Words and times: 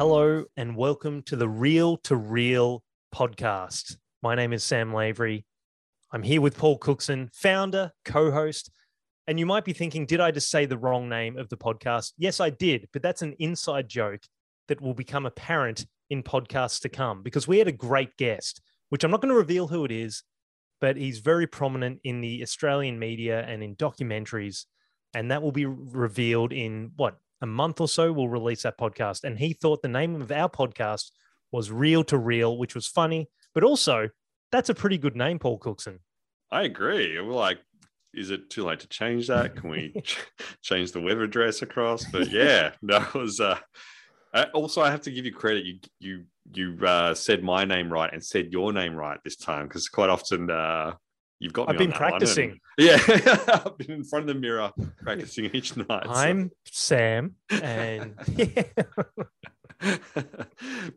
Hello 0.00 0.44
and 0.56 0.76
welcome 0.76 1.20
to 1.24 1.36
the 1.36 1.46
Real 1.46 1.98
to 1.98 2.16
Real 2.16 2.82
podcast. 3.14 3.98
My 4.22 4.34
name 4.34 4.54
is 4.54 4.64
Sam 4.64 4.94
Lavery. 4.94 5.44
I'm 6.10 6.22
here 6.22 6.40
with 6.40 6.56
Paul 6.56 6.78
Cookson, 6.78 7.28
founder, 7.34 7.92
co 8.06 8.30
host. 8.30 8.70
And 9.26 9.38
you 9.38 9.44
might 9.44 9.66
be 9.66 9.74
thinking, 9.74 10.06
did 10.06 10.18
I 10.18 10.30
just 10.30 10.48
say 10.48 10.64
the 10.64 10.78
wrong 10.78 11.10
name 11.10 11.36
of 11.36 11.50
the 11.50 11.58
podcast? 11.58 12.12
Yes, 12.16 12.40
I 12.40 12.48
did, 12.48 12.88
but 12.94 13.02
that's 13.02 13.20
an 13.20 13.34
inside 13.40 13.90
joke 13.90 14.22
that 14.68 14.80
will 14.80 14.94
become 14.94 15.26
apparent 15.26 15.84
in 16.08 16.22
podcasts 16.22 16.80
to 16.80 16.88
come 16.88 17.22
because 17.22 17.46
we 17.46 17.58
had 17.58 17.68
a 17.68 17.72
great 17.72 18.16
guest, 18.16 18.62
which 18.88 19.04
I'm 19.04 19.10
not 19.10 19.20
going 19.20 19.34
to 19.34 19.38
reveal 19.38 19.68
who 19.68 19.84
it 19.84 19.92
is, 19.92 20.22
but 20.80 20.96
he's 20.96 21.18
very 21.18 21.46
prominent 21.46 22.00
in 22.04 22.22
the 22.22 22.42
Australian 22.42 22.98
media 22.98 23.44
and 23.46 23.62
in 23.62 23.76
documentaries. 23.76 24.64
And 25.12 25.30
that 25.30 25.42
will 25.42 25.52
be 25.52 25.66
revealed 25.66 26.54
in 26.54 26.92
what, 26.96 27.18
a 27.40 27.46
month 27.46 27.80
or 27.80 27.88
so? 27.88 28.12
We'll 28.12 28.28
release 28.28 28.62
that 28.62 28.78
podcast. 28.78 29.24
And 29.24 29.38
he 29.38 29.52
thought 29.52 29.82
the 29.82 29.88
name 29.88 30.20
of 30.20 30.30
our 30.32 30.48
podcast 30.48 31.10
was 31.52 31.70
Real 31.70 32.04
to 32.04 32.18
Real, 32.18 32.58
which 32.58 32.74
was 32.74 32.86
funny, 32.86 33.28
but 33.54 33.64
also 33.64 34.08
that's 34.52 34.68
a 34.68 34.74
pretty 34.74 34.98
good 34.98 35.16
name, 35.16 35.38
Paul 35.38 35.58
Cookson. 35.58 36.00
I 36.50 36.62
agree. 36.62 37.20
We're 37.20 37.32
like, 37.32 37.58
is 38.12 38.30
it 38.30 38.50
too 38.50 38.64
late 38.64 38.80
to 38.80 38.88
change 38.88 39.28
that? 39.28 39.56
Can 39.56 39.70
we 39.70 39.92
ch- 40.04 40.18
change 40.62 40.92
the 40.92 41.00
web 41.00 41.18
address 41.20 41.62
across? 41.62 42.04
But 42.04 42.30
yeah, 42.32 42.72
that 42.82 43.14
was. 43.14 43.40
Uh, 43.40 43.58
uh, 44.32 44.46
also, 44.54 44.80
I 44.80 44.90
have 44.90 45.02
to 45.02 45.10
give 45.10 45.24
you 45.24 45.32
credit. 45.32 45.64
You 45.64 45.78
you 45.98 46.24
you 46.52 46.86
uh, 46.86 47.14
said 47.14 47.42
my 47.42 47.64
name 47.64 47.92
right 47.92 48.12
and 48.12 48.24
said 48.24 48.52
your 48.52 48.72
name 48.72 48.94
right 48.94 49.18
this 49.24 49.36
time 49.36 49.68
because 49.68 49.88
quite 49.88 50.10
often 50.10 50.50
uh, 50.50 50.94
you've 51.40 51.52
got. 51.52 51.68
I've 51.68 51.78
been 51.78 51.90
that 51.90 52.00
one, 52.00 52.10
practicing. 52.10 52.60
yeah, 52.78 52.98
I've 53.08 53.76
been 53.78 53.90
in 53.90 54.04
front 54.04 54.28
of 54.28 54.34
the 54.34 54.40
mirror 54.40 54.70
practicing 55.02 55.46
each 55.52 55.76
night. 55.76 56.06
I'm 56.08 56.50
Sam, 56.66 57.34
and 57.50 58.14
yeah. 58.36 58.62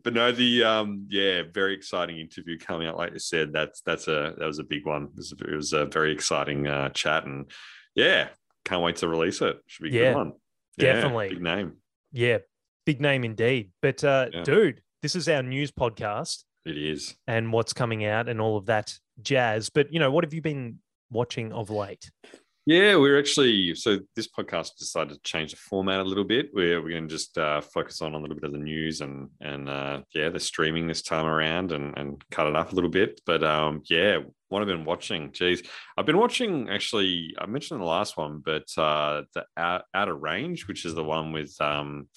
but 0.02 0.12
no, 0.12 0.30
the 0.32 0.62
um, 0.64 1.06
yeah, 1.10 1.42
very 1.52 1.74
exciting 1.74 2.18
interview 2.18 2.58
coming 2.58 2.86
out. 2.86 2.96
Like 2.96 3.14
I 3.14 3.18
said, 3.18 3.52
that's 3.52 3.80
that's 3.82 4.08
a 4.08 4.34
that 4.38 4.46
was 4.46 4.58
a 4.58 4.64
big 4.64 4.86
one. 4.86 5.04
It 5.04 5.16
was 5.16 5.32
a, 5.32 5.44
it 5.52 5.56
was 5.56 5.72
a 5.72 5.86
very 5.86 6.12
exciting 6.12 6.66
uh, 6.66 6.90
chat, 6.90 7.24
and 7.24 7.50
yeah, 7.94 8.28
can't 8.64 8.82
wait 8.82 8.96
to 8.96 9.08
release 9.08 9.40
it. 9.40 9.58
Should 9.66 9.84
be 9.84 9.98
a 9.98 10.02
Yeah, 10.02 10.08
good 10.12 10.16
one. 10.16 10.32
Yeah, 10.76 10.92
definitely. 10.94 11.28
big 11.30 11.42
name. 11.42 11.72
yeah, 12.12 12.38
big 12.84 13.00
name 13.00 13.24
indeed. 13.24 13.70
But 13.80 14.02
uh, 14.04 14.26
Yeah. 14.32 14.42
dude, 14.42 14.82
this 15.02 15.14
is 15.14 15.28
our 15.28 15.42
news 15.42 15.70
podcast 15.70 16.44
It 16.66 16.76
is. 16.76 17.14
and 17.26 17.52
what's 17.52 17.72
coming 17.72 18.04
out 18.04 18.28
and 18.28 18.40
all 18.40 18.56
of 18.56 18.66
that 18.66 18.98
jazz. 19.22 19.70
But 19.70 19.92
you 19.92 19.98
know, 19.98 20.10
what 20.10 20.24
have 20.24 20.34
you 20.34 20.42
been 20.42 20.78
watching 21.10 21.52
of 21.52 21.70
late? 21.70 22.10
Yeah, 22.66 22.96
we're 22.96 23.18
actually 23.18 23.74
so 23.74 23.98
this 24.16 24.26
podcast 24.26 24.76
decided 24.78 25.12
to 25.12 25.20
change 25.22 25.50
the 25.50 25.58
format 25.58 26.00
a 26.00 26.02
little 26.04 26.24
bit. 26.24 26.48
We're 26.54 26.80
we're 26.82 26.92
going 26.92 27.08
to 27.08 27.14
just 27.14 27.36
uh, 27.36 27.60
focus 27.60 28.00
on 28.00 28.14
a 28.14 28.18
little 28.18 28.34
bit 28.34 28.44
of 28.44 28.52
the 28.52 28.58
news 28.58 29.02
and 29.02 29.28
and 29.42 29.68
uh, 29.68 30.00
yeah, 30.14 30.30
the 30.30 30.40
streaming 30.40 30.86
this 30.86 31.02
time 31.02 31.26
around 31.26 31.72
and 31.72 31.92
and 31.98 32.24
cut 32.30 32.46
it 32.46 32.56
up 32.56 32.72
a 32.72 32.74
little 32.74 32.88
bit. 32.88 33.20
But 33.26 33.44
um, 33.44 33.82
yeah, 33.90 34.20
what 34.48 34.62
I've 34.62 34.68
been 34.68 34.86
watching, 34.86 35.30
geez, 35.32 35.62
I've 35.98 36.06
been 36.06 36.16
watching 36.16 36.70
actually. 36.70 37.34
I 37.38 37.44
mentioned 37.44 37.82
the 37.82 37.84
last 37.84 38.16
one, 38.16 38.40
but 38.42 38.64
uh, 38.78 39.24
the 39.34 39.44
out, 39.58 39.82
Outer 39.92 40.14
Range, 40.16 40.66
which 40.66 40.86
is 40.86 40.94
the 40.94 41.04
one 41.04 41.32
with 41.32 41.54
um, 41.60 42.08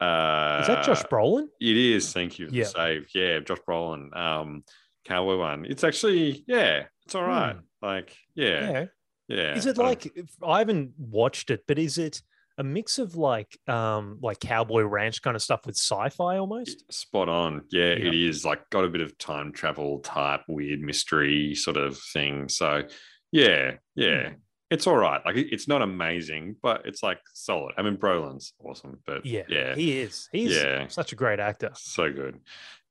uh, 0.00 0.58
Is 0.62 0.66
that 0.66 0.84
Josh 0.84 1.04
Brolin? 1.04 1.46
It 1.60 1.76
is. 1.76 2.12
Thank 2.12 2.40
you 2.40 2.48
for 2.48 2.54
Yeah. 2.54 2.64
the 2.64 2.70
save. 2.70 3.06
Yeah, 3.14 3.38
Josh 3.38 3.58
Brolin, 3.68 4.14
um, 4.16 4.64
cowboy 5.04 5.36
one. 5.38 5.64
It's 5.66 5.84
actually 5.84 6.44
yeah, 6.46 6.84
it's 7.04 7.14
all 7.14 7.24
right. 7.24 7.56
Like 7.82 8.16
yeah, 8.34 8.70
Yeah. 8.70 8.84
yeah. 9.28 9.54
Is 9.56 9.66
it 9.66 9.76
like 9.78 10.10
I 10.46 10.58
haven't 10.58 10.92
watched 10.98 11.50
it, 11.50 11.64
but 11.66 11.78
is 11.78 11.98
it 11.98 12.22
a 12.56 12.62
mix 12.62 12.98
of 13.00 13.16
like 13.16 13.58
um 13.68 14.18
like 14.22 14.38
cowboy 14.40 14.82
ranch 14.82 15.20
kind 15.22 15.34
of 15.36 15.42
stuff 15.42 15.66
with 15.66 15.76
sci-fi 15.76 16.38
almost? 16.38 16.90
Spot 16.92 17.28
on. 17.28 17.62
Yeah, 17.70 17.94
Yeah. 17.94 18.06
it 18.08 18.14
is 18.14 18.44
like 18.44 18.68
got 18.70 18.84
a 18.84 18.88
bit 18.88 19.00
of 19.00 19.16
time 19.18 19.52
travel 19.52 20.00
type 20.00 20.42
weird 20.48 20.80
mystery 20.80 21.54
sort 21.54 21.76
of 21.76 21.98
thing. 21.98 22.48
So, 22.48 22.84
yeah, 23.32 23.72
yeah, 23.96 24.28
Hmm. 24.30 24.34
it's 24.70 24.86
all 24.86 24.96
right. 24.96 25.20
Like 25.26 25.36
it's 25.36 25.66
not 25.68 25.82
amazing, 25.82 26.56
but 26.62 26.82
it's 26.86 27.02
like 27.02 27.18
solid. 27.32 27.74
I 27.76 27.82
mean, 27.82 27.96
Brolin's 27.96 28.52
awesome, 28.64 29.00
but 29.04 29.26
Yeah, 29.26 29.42
yeah, 29.48 29.74
he 29.74 29.98
is. 29.98 30.28
He's 30.32 30.54
Yeah. 30.56 30.86
such 30.86 31.12
a 31.12 31.16
great 31.16 31.40
actor. 31.40 31.72
so 31.74 32.12
good. 32.12 32.38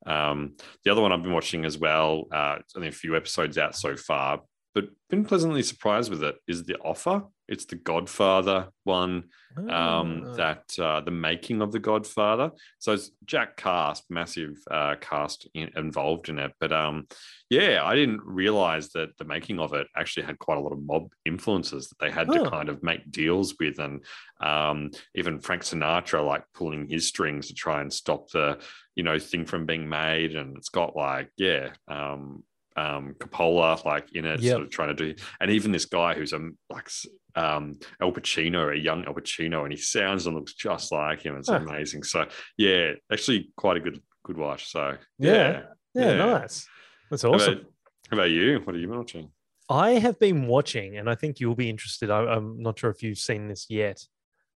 Um, 0.05 0.55
the 0.83 0.91
other 0.91 1.01
one 1.01 1.11
I've 1.11 1.23
been 1.23 1.33
watching 1.33 1.65
as 1.65 1.77
well, 1.77 2.25
uh, 2.31 2.57
a 2.89 2.91
few 2.91 3.15
episodes 3.15 3.57
out 3.57 3.75
so 3.75 3.95
far, 3.95 4.41
but 4.73 4.85
been 5.09 5.25
pleasantly 5.25 5.63
surprised 5.63 6.09
with 6.09 6.23
it. 6.23 6.35
Is 6.47 6.63
the 6.63 6.77
offer? 6.77 7.23
It's 7.47 7.65
the 7.65 7.75
Godfather 7.75 8.69
one 8.83 9.25
um, 9.69 10.23
Ah. 10.25 10.33
that 10.33 10.79
uh, 10.79 11.01
the 11.01 11.11
making 11.11 11.61
of 11.61 11.71
the 11.71 11.79
Godfather. 11.79 12.51
So 12.79 12.93
it's 12.93 13.11
Jack 13.25 13.57
Cast, 13.57 14.09
massive 14.09 14.57
uh, 14.71 14.95
cast 14.99 15.47
in, 15.53 15.69
involved 15.75 16.29
in 16.29 16.39
it. 16.39 16.53
But 16.59 16.71
um, 16.71 17.07
yeah, 17.49 17.81
I 17.83 17.95
didn't 17.95 18.21
realize 18.23 18.89
that 18.89 19.15
the 19.17 19.25
making 19.25 19.59
of 19.59 19.73
it 19.73 19.87
actually 19.95 20.25
had 20.25 20.39
quite 20.39 20.57
a 20.57 20.61
lot 20.61 20.71
of 20.73 20.81
mob 20.81 21.11
influences 21.25 21.89
that 21.89 21.99
they 21.99 22.09
had 22.11 22.27
Huh. 22.27 22.43
to 22.45 22.49
kind 22.49 22.69
of 22.69 22.81
make 22.81 23.11
deals 23.11 23.55
with, 23.59 23.77
and 23.79 24.03
um, 24.41 24.89
even 25.13 25.39
Frank 25.39 25.61
Sinatra 25.63 26.25
like 26.25 26.45
pulling 26.53 26.87
his 26.89 27.07
strings 27.07 27.47
to 27.47 27.53
try 27.53 27.81
and 27.81 27.91
stop 27.93 28.29
the 28.31 28.57
you 28.95 29.03
know 29.03 29.19
thing 29.19 29.45
from 29.45 29.65
being 29.65 29.87
made. 29.87 30.35
And 30.35 30.57
it's 30.57 30.69
got 30.69 30.95
like 30.95 31.29
yeah. 31.37 31.73
Um, 31.87 32.43
um, 32.75 33.15
Coppola 33.19 33.83
like 33.85 34.07
in 34.13 34.25
it, 34.25 34.39
Yep. 34.41 34.51
sort 34.51 34.63
of 34.63 34.69
trying 34.71 34.95
to 34.95 35.13
do, 35.13 35.21
and 35.39 35.51
even 35.51 35.71
this 35.71 35.85
guy 35.85 36.13
who's 36.13 36.33
a 36.33 36.39
like 36.69 36.89
um, 37.35 37.77
Al 38.01 38.11
Pacino, 38.11 38.71
a 38.73 38.77
young 38.77 39.05
Al 39.05 39.13
Pacino, 39.13 39.63
and 39.63 39.71
he 39.71 39.77
sounds 39.77 40.25
and 40.27 40.35
looks 40.35 40.53
just 40.53 40.91
like 40.91 41.21
him. 41.21 41.35
It's 41.37 41.49
amazing. 41.49 42.03
So 42.03 42.25
yeah, 42.57 42.91
actually 43.11 43.51
quite 43.57 43.77
a 43.77 43.79
good 43.79 44.01
good 44.23 44.37
watch. 44.37 44.69
So 44.71 44.97
Yeah. 45.19 45.63
yeah. 45.93 46.05
yeah, 46.05 46.15
nice. 46.15 46.67
That's 47.09 47.23
How 47.23 47.33
awesome. 47.33 47.53
about, 47.53 47.65
how 48.09 48.17
about 48.17 48.29
you? 48.31 48.59
What 48.63 48.75
are 48.75 48.79
you 48.79 48.89
watching? 48.89 49.29
I 49.69 49.91
have 49.91 50.19
been 50.19 50.47
watching, 50.47 50.97
and 50.97 51.09
I 51.09 51.15
think 51.15 51.39
you'll 51.39 51.55
be 51.55 51.69
interested. 51.69 52.09
I, 52.09 52.19
I'm 52.25 52.61
not 52.61 52.77
sure 52.79 52.89
if 52.89 53.01
you've 53.03 53.17
seen 53.17 53.47
this 53.47 53.67
yet. 53.69 54.05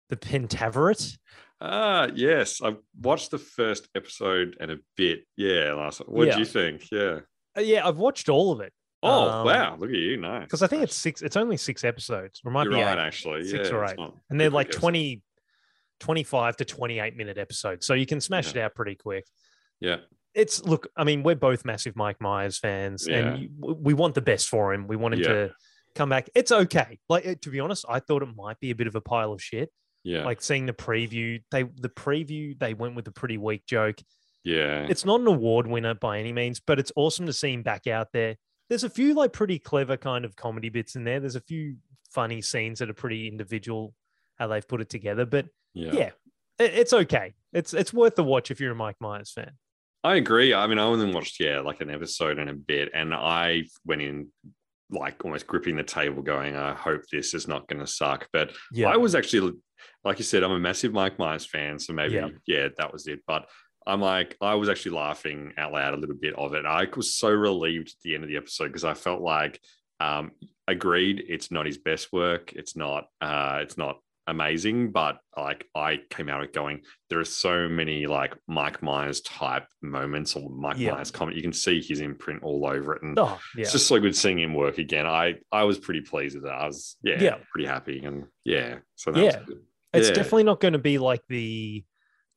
The 0.08 0.16
Pentaverate. 0.16 1.18
Ah, 1.60 2.08
yes, 2.14 2.60
I've 2.62 2.76
watched 3.00 3.30
the 3.30 3.38
first 3.38 3.88
episode 3.94 4.56
and 4.60 4.70
a 4.70 4.78
bit. 4.96 5.24
Yeah, 5.36 5.72
last. 5.74 5.98
What 6.08 6.26
Yeah. 6.26 6.34
do 6.34 6.38
you 6.40 6.44
think? 6.44 6.90
Yeah. 6.90 7.20
Uh, 7.56 7.60
yeah, 7.62 7.86
I've 7.86 7.98
watched 7.98 8.28
all 8.28 8.52
of 8.52 8.60
it. 8.60 8.72
Oh 9.02 9.28
Um, 9.28 9.46
wow! 9.46 9.76
Look 9.78 9.90
at 9.90 9.96
you, 9.96 10.16
nice. 10.16 10.44
because 10.44 10.62
I 10.62 10.66
think 10.66 10.82
it's 10.82 10.94
six. 10.96 11.20
It's 11.22 11.36
only 11.36 11.56
six 11.58 11.84
episodes. 11.84 12.40
It 12.44 12.48
might 12.50 12.64
You're 12.64 12.72
be 12.74 12.82
right, 12.82 12.96
eight. 12.98 13.00
actually. 13.06 13.44
six 13.44 13.68
yeah, 13.68 13.74
or 13.76 13.84
eight. 13.84 13.98
not 13.98 14.14
and 14.30 14.40
they're 14.40 14.48
like 14.50 14.68
episode. 14.68 14.80
20, 14.80 15.22
25 16.00 16.56
to 16.56 16.64
28 16.64 17.16
minute 17.16 17.38
episodes. 17.38 17.86
So 17.86 17.94
you 17.94 18.06
can 18.06 18.20
smash 18.20 18.54
Yeah. 18.54 18.62
it 18.62 18.64
out 18.66 18.74
pretty 18.74 18.94
quick. 18.94 19.26
Yeah, 19.80 19.98
It's 20.34 20.64
look, 20.64 20.88
I 20.96 21.04
mean, 21.04 21.22
we're 21.22 21.34
both 21.36 21.64
massive 21.64 21.94
Mike 21.96 22.20
Myers 22.20 22.58
fans, 22.58 23.06
Yeah. 23.06 23.34
and 23.34 23.50
we 23.60 23.94
want 23.94 24.14
the 24.14 24.20
best 24.22 24.48
for 24.48 24.72
him. 24.72 24.86
We 24.88 24.96
want 24.96 25.14
him 25.14 25.20
Yeah. 25.20 25.28
to 25.28 25.54
come 25.94 26.08
back. 26.08 26.28
It's 26.34 26.50
okay. 26.50 26.98
Like 27.08 27.40
to 27.42 27.50
be 27.50 27.60
honest, 27.60 27.84
I 27.88 28.00
thought 28.00 28.22
it 28.22 28.34
might 28.34 28.58
be 28.60 28.70
a 28.70 28.74
bit 28.74 28.86
of 28.86 28.94
a 28.96 29.00
pile 29.00 29.32
of 29.32 29.42
shit. 29.42 29.70
yeah, 30.02 30.24
Like 30.24 30.42
seeing 30.42 30.66
the 30.66 30.72
preview, 30.72 31.42
they 31.50 31.62
the 31.62 31.88
preview 31.88 32.58
they 32.58 32.74
went 32.74 32.94
with 32.96 33.06
a 33.08 33.12
pretty 33.12 33.38
weak 33.38 33.64
joke. 33.66 33.98
Yeah. 34.44 34.86
It's 34.88 35.04
not 35.04 35.20
an 35.20 35.26
award 35.26 35.66
winner 35.66 35.94
by 35.94 36.18
any 36.18 36.32
means, 36.32 36.60
but 36.60 36.78
it's 36.78 36.92
awesome 36.96 37.26
to 37.26 37.32
see 37.32 37.52
him 37.52 37.62
back 37.62 37.86
out 37.86 38.08
there. 38.12 38.36
There's 38.68 38.84
a 38.84 38.90
few 38.90 39.14
like 39.14 39.32
pretty 39.32 39.58
clever 39.58 39.96
kind 39.96 40.24
of 40.24 40.36
comedy 40.36 40.68
bits 40.68 40.96
in 40.96 41.04
there. 41.04 41.20
There's 41.20 41.36
a 41.36 41.40
few 41.40 41.76
funny 42.12 42.40
scenes 42.42 42.78
that 42.78 42.88
are 42.90 42.94
pretty 42.94 43.26
individual 43.28 43.94
how 44.38 44.46
they've 44.48 44.66
put 44.66 44.80
it 44.80 44.88
together, 44.88 45.26
but 45.26 45.46
yeah. 45.74 45.92
yeah, 45.92 46.10
it- 46.58 46.74
it's 46.74 46.92
okay. 46.92 47.34
It's 47.52 47.72
it's 47.74 47.92
worth 47.92 48.14
the 48.16 48.24
watch 48.24 48.50
if 48.50 48.60
you're 48.60 48.72
a 48.72 48.76
Mike 48.76 48.96
Myers 49.00 49.32
fan. 49.32 49.52
I 50.02 50.16
agree. 50.16 50.52
I 50.52 50.66
mean, 50.66 50.78
I 50.78 50.82
only 50.82 51.12
watched 51.14 51.40
yeah, 51.40 51.60
like 51.60 51.80
an 51.80 51.88
episode 51.90 52.38
and 52.38 52.50
a 52.50 52.54
bit, 52.54 52.90
and 52.94 53.14
I 53.14 53.62
went 53.86 54.02
in 54.02 54.28
like 54.90 55.24
almost 55.24 55.46
gripping 55.46 55.76
the 55.76 55.82
table, 55.82 56.20
going, 56.22 56.56
"I 56.56 56.74
hope 56.74 57.02
this 57.10 57.32
is 57.32 57.48
not 57.48 57.66
going 57.68 57.80
to 57.80 57.86
suck." 57.86 58.28
But 58.32 58.52
Yeah, 58.72 58.88
I 58.90 58.96
was 58.96 59.14
actually, 59.14 59.52
like 60.04 60.18
you 60.18 60.24
said, 60.24 60.42
I'm 60.42 60.50
a 60.52 60.58
massive 60.58 60.92
Mike 60.92 61.18
Myers 61.18 61.46
fan, 61.46 61.78
so 61.78 61.92
maybe 61.94 62.14
Yeah. 62.14 62.28
yeah, 62.46 62.68
that 62.76 62.92
was 62.92 63.06
it. 63.06 63.20
But 63.26 63.48
I'm 63.86 64.00
like, 64.00 64.36
I 64.40 64.54
was 64.54 64.68
actually 64.68 64.96
laughing 64.96 65.52
out 65.58 65.72
loud 65.72 65.94
a 65.94 65.96
little 65.98 66.16
bit 66.16 66.34
of 66.36 66.54
it. 66.54 66.64
I 66.66 66.86
was 66.96 67.14
so 67.14 67.28
relieved 67.30 67.88
at 67.88 68.02
the 68.02 68.14
end 68.14 68.24
of 68.24 68.28
the 68.30 68.36
episode 68.36 68.68
because 68.68 68.84
I 68.84 68.94
felt 68.94 69.20
like 69.20 69.60
um, 70.00 70.32
agreed, 70.66 71.22
it's 71.28 71.50
not 71.50 71.66
his 71.66 71.78
best 71.78 72.12
work. 72.12 72.52
It's 72.54 72.76
not. 72.76 73.06
Uh, 73.20 73.58
it's 73.62 73.76
not 73.78 73.98
amazing, 74.26 74.90
but 74.90 75.18
like 75.36 75.66
I 75.74 76.00
came 76.08 76.30
out 76.30 76.40
of 76.40 76.46
it 76.48 76.54
going, 76.54 76.80
there 77.10 77.20
are 77.20 77.26
so 77.26 77.68
many 77.68 78.06
like 78.06 78.34
Mike 78.48 78.82
Myers 78.82 79.20
type 79.20 79.66
moments 79.82 80.34
or 80.34 80.48
Mike 80.48 80.78
Yeah. 80.78 80.92
Myers 80.92 81.10
comment. 81.10 81.36
You 81.36 81.42
can 81.42 81.52
see 81.52 81.82
his 81.82 82.00
imprint 82.00 82.42
all 82.42 82.66
over 82.66 82.94
it, 82.96 83.02
and 83.02 83.18
Oh, 83.18 83.38
yeah. 83.54 83.62
it's 83.64 83.72
just 83.72 83.86
so 83.86 84.00
good 84.00 84.16
seeing 84.16 84.38
him 84.40 84.54
work 84.54 84.78
again. 84.78 85.06
I 85.06 85.34
I 85.52 85.64
was 85.64 85.78
pretty 85.78 86.00
pleased 86.00 86.36
with 86.36 86.46
it. 86.46 86.50
I 86.50 86.66
was 86.66 86.96
yeah, 87.02 87.22
Yeah. 87.22 87.36
pretty 87.52 87.68
happy, 87.68 88.02
and 88.02 88.24
yeah, 88.44 88.78
so 88.94 89.12
that 89.12 89.22
Yeah. 89.22 89.40
It's 89.92 90.08
definitely 90.08 90.42
not 90.44 90.58
going 90.58 90.72
to 90.72 90.78
be 90.80 90.96
like 90.98 91.20
the 91.28 91.84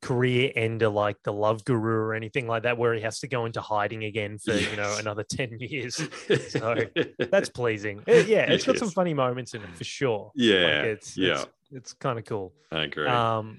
career 0.00 0.52
ender 0.54 0.88
like 0.88 1.16
the 1.24 1.32
Love 1.32 1.64
Guru 1.64 1.94
or 1.96 2.14
anything 2.14 2.46
like 2.46 2.62
that, 2.62 2.78
where 2.78 2.94
he 2.94 3.00
has 3.02 3.20
to 3.20 3.28
go 3.28 3.46
into 3.46 3.60
hiding 3.60 4.04
again 4.04 4.38
for 4.38 4.52
you 4.54 4.76
know 4.76 4.96
another 4.98 5.24
ten 5.24 5.56
years. 5.60 6.00
So, 6.48 6.76
That's 7.30 7.48
pleasing. 7.48 8.00
Uh, 8.08 8.12
yeah, 8.26 8.50
it's 8.50 8.64
got 8.64 8.78
some 8.78 8.90
funny 8.90 9.14
moments 9.14 9.54
in 9.54 9.62
it 9.62 9.76
for 9.76 9.84
sure. 9.84 10.30
Like, 10.34 10.34
yeah, 10.44 10.82
it's, 10.82 11.16
yeah, 11.16 11.32
it's, 11.32 11.46
it's 11.72 11.92
kind 11.94 12.18
of 12.18 12.24
cool. 12.24 12.52
I 12.72 12.84
agree. 12.84 13.06
Um, 13.08 13.58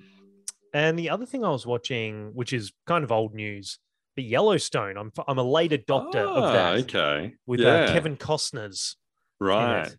and 0.73 0.97
the 0.97 1.09
other 1.09 1.25
thing 1.25 1.43
I 1.43 1.49
was 1.49 1.65
watching, 1.65 2.31
which 2.33 2.53
is 2.53 2.71
kind 2.85 3.03
of 3.03 3.11
old 3.11 3.33
news, 3.33 3.79
but 4.15 4.23
Yellowstone. 4.23 4.97
I'm 4.97 5.11
I'm 5.27 5.37
a 5.37 5.43
late 5.43 5.71
adopter 5.71 6.15
of 6.15 6.43
Ah, 6.45 6.51
that 6.53 6.83
Okay, 6.83 7.33
with 7.47 7.59
yeah, 7.59 7.73
uh, 7.73 7.91
Kevin 7.91 8.17
Costner's. 8.17 8.95
right, 9.39 9.89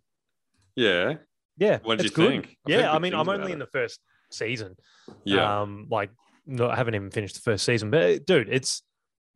yeah, 0.77 1.15
Yeah, 1.57 1.79
What 1.83 1.99
did 1.99 2.05
you 2.05 2.11
good. 2.11 2.31
think? 2.45 2.57
Yeah, 2.67 2.91
I 2.91 2.95
good 2.95 3.03
mean, 3.03 3.15
I'm 3.15 3.29
only 3.29 3.53
in 3.53 3.59
the 3.59 3.67
first 3.67 4.01
season. 4.31 4.77
yeah, 5.25 5.61
Um, 5.63 5.87
like 5.91 6.11
no, 6.47 6.69
I 6.69 6.77
haven't 6.77 6.95
even 6.95 7.11
finished 7.11 7.35
the 7.37 7.41
first 7.43 7.65
season, 7.65 7.91
but 7.91 8.27
dude, 8.27 8.49
it's 8.49 8.83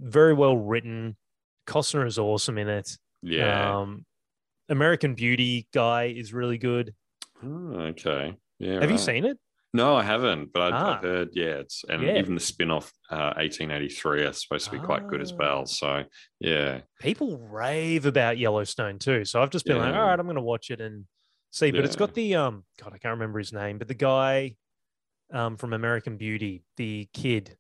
very 0.01 0.35
well 0.35 0.57
written. 0.57 1.17
Costner 1.67 2.07
is 2.07 2.19
awesome 2.19 2.59
in 2.59 2.69
it. 2.69 2.97
yeah. 3.23 3.79
Um, 3.81 4.05
American 4.69 5.15
Beauty 5.15 5.67
guy 5.73 6.05
is 6.07 6.33
really 6.33 6.59
good. 6.59 6.95
Oh, 7.43 7.73
okay, 7.91 8.35
yeah. 8.59 8.81
Have 8.81 8.91
you 8.91 8.99
seen 8.99 9.25
it? 9.25 9.39
No, 9.75 9.97
I 9.97 10.03
haven't, 10.05 10.53
but 10.53 10.73
Ah. 10.73 10.97
I've 10.97 11.03
heard, 11.03 11.31
yeah, 11.33 11.57
it's 11.57 11.85
and 11.89 12.03
Yeah. 12.03 12.19
even 12.19 12.35
the 12.35 12.41
spin-off 12.41 12.93
uh, 13.11 13.35
1883 13.37 14.23
is 14.25 14.41
supposed 14.43 14.67
to 14.67 14.71
be 14.71 14.79
quite 14.79 15.07
good 15.09 15.21
as 15.21 15.33
Ah. 15.33 15.37
well. 15.39 15.67
So 15.67 16.05
yeah, 16.41 16.81
People 17.01 17.39
rave 17.39 18.07
about 18.07 18.39
Yellowstone 18.39 18.99
too. 18.99 19.25
So 19.25 19.43
I've 19.43 19.51
just 19.51 19.65
been 19.67 19.79
like, 19.79 19.95
all 19.95 20.07
right, 20.07 20.19
I'm 20.19 20.27
going 20.27 20.37
to 20.37 20.43
watch 20.43 20.71
it 20.71 20.81
and 20.81 21.07
see. 21.51 21.71
But 21.73 21.85
it's 21.85 21.97
got 21.97 22.15
the 22.15 22.37
um, 22.37 22.65
God, 22.81 22.93
I 22.95 22.99
can't 22.99 23.13
remember 23.19 23.39
his 23.41 23.53
name, 23.53 23.79
but 23.79 23.89
the 23.89 23.95
guy 23.95 24.55
um 25.33 25.57
from 25.57 25.73
American 25.73 26.17
Beauty, 26.17 26.65
the 26.77 27.09
kid, 27.13 27.57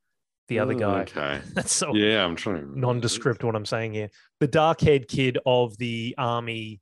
the 0.48 0.58
other 0.58 0.74
Oh, 0.74 0.78
guy. 0.78 1.00
Okay, 1.02 1.40
That's 1.54 1.72
so 1.72 1.94
yeah, 1.94 2.24
I'm 2.24 2.36
trying 2.36 2.60
to 2.60 2.78
nondescript 2.78 3.42
what 3.44 3.56
I'm 3.56 3.66
saying 3.66 3.94
here. 3.94 4.10
The 4.40 4.46
dark 4.48 4.80
haired 4.80 5.08
kid 5.08 5.38
of 5.46 5.76
the 5.78 6.14
army 6.18 6.80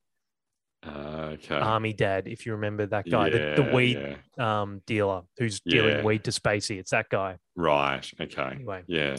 Uh, 0.85 1.31
okay, 1.35 1.55
army 1.55 1.93
dad, 1.93 2.27
if 2.27 2.45
you 2.45 2.53
remember 2.53 2.87
that 2.87 3.09
guy, 3.09 3.31
the, 3.31 3.55
the 3.57 3.71
weed 3.73 4.17
yeah. 4.39 4.61
um 4.63 4.83
dealer 4.87 5.23
who's 5.39 5.61
dealing 5.61 5.99
Yeah. 5.99 6.03
weed 6.05 6.25
to 6.25 6.31
Spacey. 6.33 6.79
It's 6.79 6.91
that 6.91 7.09
guy. 7.09 7.39
right, 7.55 8.05
okay, 8.21 8.43
Anyway, 8.57 8.83
yeah, 8.89 9.17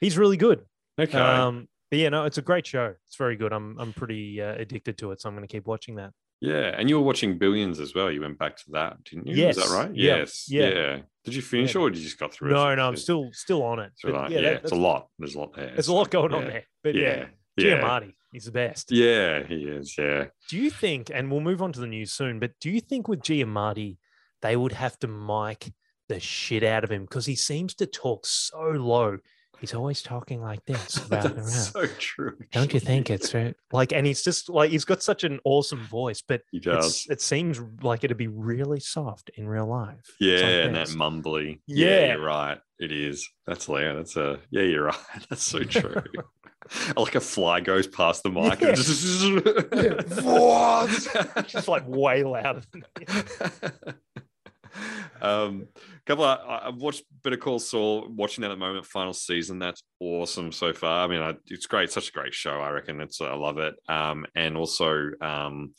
he's 0.00 0.18
really 0.18 0.36
good. 0.36 0.64
okay. 0.98 1.16
Um, 1.18 1.68
but 1.90 1.98
yeah, 2.00 2.08
no, 2.10 2.24
it's 2.24 2.36
a 2.36 2.42
great 2.42 2.66
show. 2.66 2.94
It's 3.06 3.16
very 3.16 3.36
good. 3.36 3.52
I'm 3.52 3.78
I'm 3.78 3.92
pretty 3.94 4.42
uh, 4.42 4.54
addicted 4.56 4.98
to 4.98 5.12
it, 5.12 5.20
so 5.20 5.28
I'm 5.28 5.34
going 5.36 5.46
to 5.46 5.52
keep 5.52 5.66
watching 5.66 5.94
that. 5.96 6.10
Yeah, 6.40 6.74
and 6.78 6.88
you 6.88 6.96
were 6.98 7.04
watching 7.04 7.36
Billions 7.38 7.80
as 7.80 7.94
well. 7.94 8.10
You 8.10 8.20
went 8.20 8.38
back 8.38 8.56
to 8.58 8.70
that, 8.72 9.02
didn't 9.04 9.26
you? 9.26 9.34
Yes. 9.36 9.56
Is 9.56 9.68
that 9.68 9.76
right? 9.76 9.90
yeah, 9.94 10.16
Yes. 10.18 10.46
yeah. 10.48 10.68
Yeah. 10.68 10.98
Did 11.24 11.34
you 11.34 11.42
finish 11.42 11.74
Yeah. 11.74 11.80
or 11.80 11.90
did 11.90 11.98
you 11.98 12.04
just 12.04 12.18
got 12.18 12.32
through 12.32 12.50
No, 12.52 12.68
it? 12.70 12.76
no, 12.76 12.82
I'm 12.86 12.92
It's- 12.94 13.02
still 13.02 13.28
still 13.32 13.62
on 13.62 13.80
it. 13.80 13.92
right, 14.04 14.30
yeah, 14.30 14.40
that- 14.42 14.62
it's 14.62 14.72
a 14.72 14.76
lot. 14.76 15.08
There's 15.18 15.34
a 15.34 15.40
lot 15.40 15.52
there. 15.54 15.72
There's 15.72 15.88
a 15.88 15.92
lot 15.94 16.06
so, 16.06 16.10
going 16.10 16.32
on 16.34 16.44
there. 16.46 16.64
But 16.82 16.94
yeah, 16.94 17.26
Yeah. 17.56 17.64
Yeah. 17.66 18.00
He's 18.32 18.44
the 18.44 18.52
best. 18.52 18.92
Yeah, 18.92 19.42
he 19.46 19.64
is. 19.64 19.96
Yeah. 19.98 20.26
Do 20.48 20.58
you 20.58 20.70
think, 20.70 21.10
and 21.12 21.30
we'll 21.30 21.40
move 21.40 21.60
on 21.62 21.72
to 21.72 21.80
the 21.80 21.86
news 21.86 22.12
soon, 22.12 22.38
but 22.38 22.52
do 22.60 22.70
you 22.70 22.80
think 22.80 23.08
with 23.08 23.20
Giamatti, 23.22 23.96
they 24.42 24.54
would 24.54 24.72
have 24.72 24.98
to 25.00 25.08
mic 25.08 25.72
the 26.08 26.20
shit 26.20 26.62
out 26.62 26.84
of 26.84 26.90
him 26.92 27.02
because 27.02 27.26
he 27.26 27.34
seems 27.34 27.74
to 27.76 27.86
talk 27.86 28.26
so 28.26 28.60
low? 28.60 29.18
He's 29.60 29.74
always 29.74 30.02
talking 30.02 30.40
like 30.40 30.64
this. 30.66 30.94
That's 31.10 31.70
so 31.70 31.86
true. 31.98 32.36
Don't 32.52 32.72
you 32.72 32.80
think 32.80 33.10
it's 33.10 33.34
right? 33.34 33.54
like, 33.72 33.92
and 33.92 34.06
he's 34.06 34.22
just 34.22 34.48
like, 34.48 34.70
he's 34.70 34.84
got 34.84 35.02
such 35.02 35.24
an 35.24 35.40
awesome 35.44 35.84
voice, 35.86 36.22
but 36.26 36.42
He 36.52 36.60
does. 36.60 37.06
it 37.10 37.20
seems 37.20 37.60
like 37.82 38.04
it'd 38.04 38.16
be 38.16 38.28
really 38.28 38.78
soft 38.80 39.30
in 39.34 39.48
real 39.48 39.66
life. 39.66 39.98
Yeah, 40.20 40.38
and 40.64 40.76
that 40.76 40.88
mumbly. 40.88 41.60
Yeah. 41.66 42.12
you're 42.14 42.24
right. 42.24 42.58
It 42.78 42.92
is. 42.92 43.28
That's 43.46 43.66
hilarious. 43.66 44.14
That's 44.14 44.16
a 44.16 44.38
yeah, 44.50 44.62
you're 44.62 44.84
right. 44.84 44.96
That's 45.28 45.42
so 45.42 45.64
true. 45.64 46.02
like 46.96 47.14
a 47.16 47.20
fly 47.20 47.60
goes 47.60 47.86
past 47.88 48.22
the 48.22 48.30
mic. 48.30 48.62
and 48.62 48.76
just- 48.76 50.22
What? 50.24 51.46
Just 51.48 51.66
like 51.66 51.82
way 51.88 52.22
louder 52.22 52.62
than 52.72 52.84
um, 55.22 55.68
couple 56.06 56.24
of, 56.24 56.38
I've 56.74 56.80
watched 56.80 57.04
Better 57.22 57.36
Call 57.36 57.58
Saul, 57.58 58.08
watching 58.10 58.42
that 58.42 58.50
at 58.50 58.54
the 58.54 58.60
moment, 58.60 58.86
final 58.86 59.12
season. 59.12 59.58
That's 59.58 59.82
awesome 60.00 60.52
so 60.52 60.72
far. 60.72 61.04
I 61.04 61.06
mean, 61.08 61.20
I, 61.20 61.34
it's 61.46 61.66
great, 61.66 61.90
such 61.90 62.08
a 62.08 62.12
great 62.12 62.32
show. 62.34 62.60
I 62.60 62.70
reckon 62.70 63.00
it's, 63.00 63.20
I 63.20 63.34
love 63.34 63.58
it. 63.58 63.74
Um, 63.88 64.24
and 64.34 64.56
also, 64.56 65.10
um, 65.20 65.74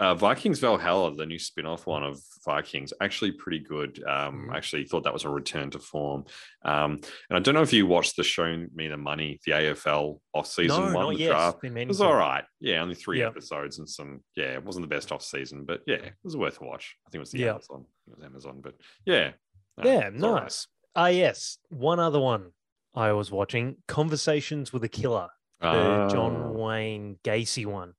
uh, 0.00 0.14
Vikings 0.16 0.58
Valhalla, 0.58 1.14
the 1.14 1.26
new 1.26 1.38
spin 1.38 1.64
off 1.66 1.86
one 1.86 2.02
of 2.02 2.20
Vikings, 2.44 2.92
actually 3.00 3.30
pretty 3.32 3.60
good. 3.60 4.02
Um, 4.04 4.46
Mhm. 4.48 4.52
I 4.52 4.56
actually 4.56 4.84
thought 4.84 5.04
that 5.04 5.12
was 5.12 5.24
a 5.24 5.30
return 5.30 5.70
to 5.70 5.78
form. 5.78 6.24
Um, 6.64 6.98
and 7.30 7.36
I 7.36 7.38
don't 7.38 7.54
know 7.54 7.62
if 7.62 7.72
you 7.72 7.86
watched 7.86 8.16
the 8.16 8.24
Show 8.24 8.66
Me 8.74 8.88
the 8.88 8.96
Money, 8.96 9.38
the 9.46 9.52
AFL 9.52 10.20
off 10.34 10.46
season 10.48 10.92
no, 10.92 10.94
one, 10.98 11.14
the 11.14 11.20
yet. 11.20 11.28
draft. 11.30 11.58
It 11.62 11.86
was 11.88 12.00
all 12.00 12.14
right. 12.16 12.42
Yeah, 12.58 12.82
only 12.82 12.96
three 12.96 13.20
Yeah. 13.20 13.28
episodes 13.28 13.78
and 13.78 13.88
some. 13.88 14.24
Yeah, 14.34 14.54
it 14.54 14.64
wasn't 14.64 14.82
the 14.88 14.94
best 14.94 15.12
off 15.12 15.22
season, 15.22 15.64
but 15.64 15.82
yeah, 15.86 15.96
it 15.96 16.14
was 16.24 16.36
worth 16.36 16.60
a 16.60 16.64
watch. 16.64 16.96
I 17.06 17.10
think 17.10 17.20
it 17.20 17.20
was 17.20 17.30
the 17.30 17.38
Yeah. 17.40 17.50
Amazon. 17.52 17.84
It 18.10 18.16
was 18.16 18.24
Amazon, 18.24 18.60
but 18.62 18.74
yeah, 19.04 19.32
no, 19.76 19.84
Yeah, 19.90 19.96
all 19.96 20.00
right. 20.02 20.14
nice. 20.42 20.66
Ah, 20.96 21.08
yes. 21.08 21.58
One 21.68 22.00
other 22.00 22.18
one 22.20 22.52
I 22.94 23.12
was 23.12 23.30
watching 23.30 23.76
Conversations 23.86 24.72
with 24.72 24.82
a 24.84 24.88
Killer, 24.88 25.28
the 25.60 25.66
Ah, 25.68 26.08
John 26.08 26.54
Wayne 26.54 27.18
Gacy 27.22 27.66
one. 27.66 27.94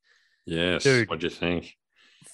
Yes. 0.45 0.83
Dude. 0.83 1.07
What'd 1.09 1.23
you 1.23 1.29
think? 1.29 1.75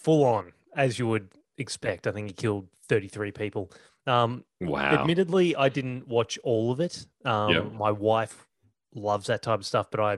Full 0.04 0.24
on, 0.24 0.54
as 0.75 0.98
you 0.98 1.07
would 1.07 1.30
expect. 1.57 2.07
I 2.07 2.12
think 2.12 2.27
he 2.27 2.33
killed 2.33 2.68
33 2.88 3.31
people. 3.31 3.72
Um, 4.07 4.44
Wow. 4.62 4.92
Admittedly, 5.01 5.56
I 5.56 5.69
didn't 5.69 6.07
watch 6.07 6.39
all 6.44 6.72
of 6.72 6.80
it. 6.80 7.06
Um, 7.25 7.51
Yep. 7.54 7.72
My 7.74 7.92
wife 7.92 8.48
loves 8.94 9.27
that 9.27 9.42
type 9.42 9.60
of 9.60 9.66
stuff, 9.66 9.92
but 9.92 10.00
I 10.00 10.18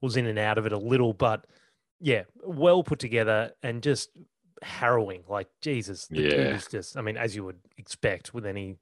was 0.00 0.16
in 0.16 0.26
and 0.26 0.38
out 0.38 0.58
of 0.58 0.66
it 0.66 0.72
a 0.72 0.78
little. 0.78 1.12
But 1.12 1.46
yeah, 2.00 2.24
well 2.42 2.82
put 2.82 2.98
together 2.98 3.52
and 3.62 3.82
just 3.82 4.10
harrowing. 4.62 5.22
Like 5.28 5.48
Jesus, 5.60 6.06
the 6.06 6.16
dude 6.16 6.32
Yeah. 6.32 6.38
is 6.56 6.66
just. 6.66 6.96
I 6.96 7.00
mean, 7.02 7.16
as 7.16 7.34
you 7.36 7.44
would 7.44 7.58
expect 7.76 8.34
with 8.34 8.46
any 8.46 8.78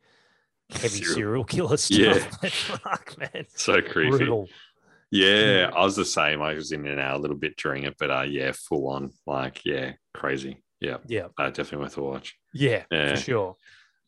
heavy 0.71 0.89
Serial- 1.03 1.15
serial 1.15 1.45
killer 1.45 1.77
stuff. 1.79 2.39
Yeah. 2.43 2.49
fuck, 2.51 3.15
man, 3.19 3.47
So 3.55 3.81
creepy. 3.83 4.11
brutal. 4.17 4.49
Yeah, 5.11 5.71
I 5.75 5.85
was 5.85 5.95
the 5.97 6.05
same. 6.05 6.43
I 6.43 6.55
was 6.55 6.73
in 6.73 6.85
and 6.87 6.99
out 7.01 7.17
a 7.17 7.21
little 7.21 7.37
bit 7.37 7.57
during 7.57 7.85
it, 7.85 7.95
but 7.99 8.11
uh, 8.11 8.23
yeah, 8.23 8.53
full 8.53 8.89
on. 8.89 9.13
Like, 9.27 9.65
yeah, 9.65 9.93
crazy. 10.15 10.63
Yeah, 10.81 10.99
Yeah, 11.07 11.29
uh, 11.39 11.47
definitely 11.51 11.79
worth 11.79 11.97
a 11.97 12.03
watch. 12.03 12.35
yeah, 12.53 12.85
Yeah. 12.91 13.15
for 13.15 13.21
sure. 13.21 13.57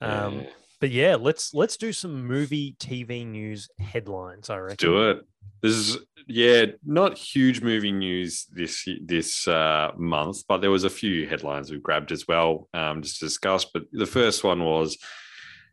Um, 0.00 0.40
Yeah. 0.40 0.46
But 0.80 0.90
yeah, 0.90 1.16
let's 1.16 1.52
let's 1.54 1.76
do 1.76 1.92
some 1.92 2.24
movie 2.26 2.76
TV 2.78 3.26
news 3.26 3.68
headlines. 3.80 4.48
I 4.48 4.58
reckon. 4.58 4.76
do 4.78 5.10
it. 5.10 5.20
This 5.62 5.72
is 5.72 5.98
yeah, 6.26 6.66
not 6.84 7.16
huge 7.16 7.62
movie 7.62 7.92
news 7.92 8.46
this 8.52 8.86
this 9.02 9.48
uh, 9.48 9.92
month, 9.96 10.42
but 10.46 10.60
there 10.60 10.70
was 10.70 10.84
a 10.84 10.90
few 10.90 11.26
headlines 11.26 11.70
we 11.70 11.78
grabbed 11.78 12.12
as 12.12 12.28
well 12.28 12.68
um, 12.74 13.02
just 13.02 13.18
to 13.18 13.24
discuss. 13.24 13.64
But 13.64 13.84
the 13.92 14.06
first 14.06 14.44
one 14.44 14.62
was 14.62 14.98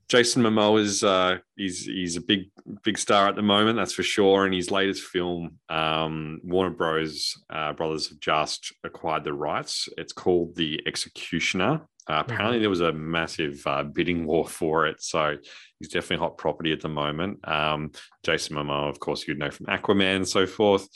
Jason 0.07 0.43
Momoa 0.43 0.79
is 0.79 1.03
uh, 1.03 1.39
he's 1.55 1.85
he's 1.85 2.15
a 2.15 2.21
big 2.21 2.51
big 2.83 2.97
star 2.97 3.27
at 3.27 3.35
the 3.35 3.41
moment, 3.41 3.77
that's 3.77 3.93
for 3.93 4.03
sure. 4.03 4.45
And 4.45 4.53
his 4.53 4.71
latest 4.71 5.03
film, 5.03 5.57
um, 5.69 6.39
Warner 6.43 6.75
Bros. 6.75 7.33
Uh, 7.49 7.73
brothers 7.73 8.09
have 8.09 8.19
just 8.19 8.73
acquired 8.83 9.23
the 9.23 9.33
rights. 9.33 9.89
It's 9.97 10.13
called 10.13 10.55
The 10.55 10.81
Executioner. 10.85 11.81
Uh, 12.07 12.23
apparently, 12.25 12.59
there 12.59 12.69
was 12.69 12.81
a 12.81 12.93
massive 12.93 13.61
uh, 13.65 13.83
bidding 13.83 14.25
war 14.25 14.47
for 14.59 14.85
it, 14.87 15.01
so 15.01 15.37
he's 15.79 15.89
definitely 15.89 16.17
hot 16.23 16.37
property 16.37 16.71
at 16.71 16.81
the 16.81 16.89
moment. 16.89 17.39
Um, 17.47 17.91
Jason 18.23 18.55
Momoa, 18.55 18.89
of 18.89 18.99
course, 18.99 19.27
you'd 19.27 19.39
know 19.39 19.51
from 19.51 19.65
Aquaman 19.67 20.17
and 20.17 20.27
so 20.27 20.45
forth. 20.45 20.87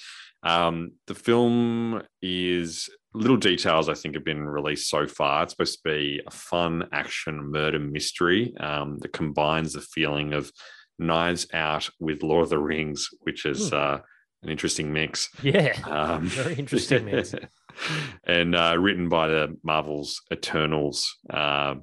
Um, 0.43 0.91
the 1.07 1.15
film 1.15 2.01
is 2.21 2.89
little 3.13 3.37
details 3.37 3.89
I 3.89 3.93
think 3.95 4.15
have 4.15 4.23
been 4.23 4.47
released 4.47 4.89
so 4.89 5.07
far. 5.07 5.43
It's 5.43 5.53
supposed 5.53 5.79
to 5.83 5.89
be 5.89 6.21
a 6.25 6.31
fun 6.31 6.87
action 6.93 7.51
murder 7.51 7.79
mystery 7.79 8.53
um, 8.59 8.99
that 8.99 9.11
combines 9.13 9.73
the 9.73 9.81
feeling 9.81 10.33
of 10.33 10.51
Knives 10.99 11.47
Out 11.53 11.89
with 11.99 12.23
Lord 12.23 12.43
of 12.43 12.49
the 12.49 12.59
Rings, 12.59 13.09
which 13.21 13.45
is 13.45 13.69
Hmm. 13.69 13.75
uh, 13.75 13.97
an 14.43 14.49
interesting 14.49 14.93
mix. 14.93 15.29
Yeah, 15.43 15.77
Um, 15.85 16.27
Very 16.27 16.55
interesting 16.55 17.05
mix. 17.05 17.33
and 18.23 18.55
uh, 18.55 18.75
written 18.79 19.09
by 19.09 19.27
the 19.27 19.57
Marvel's 19.63 20.21
Eternals 20.31 21.17
uh, 21.29 21.75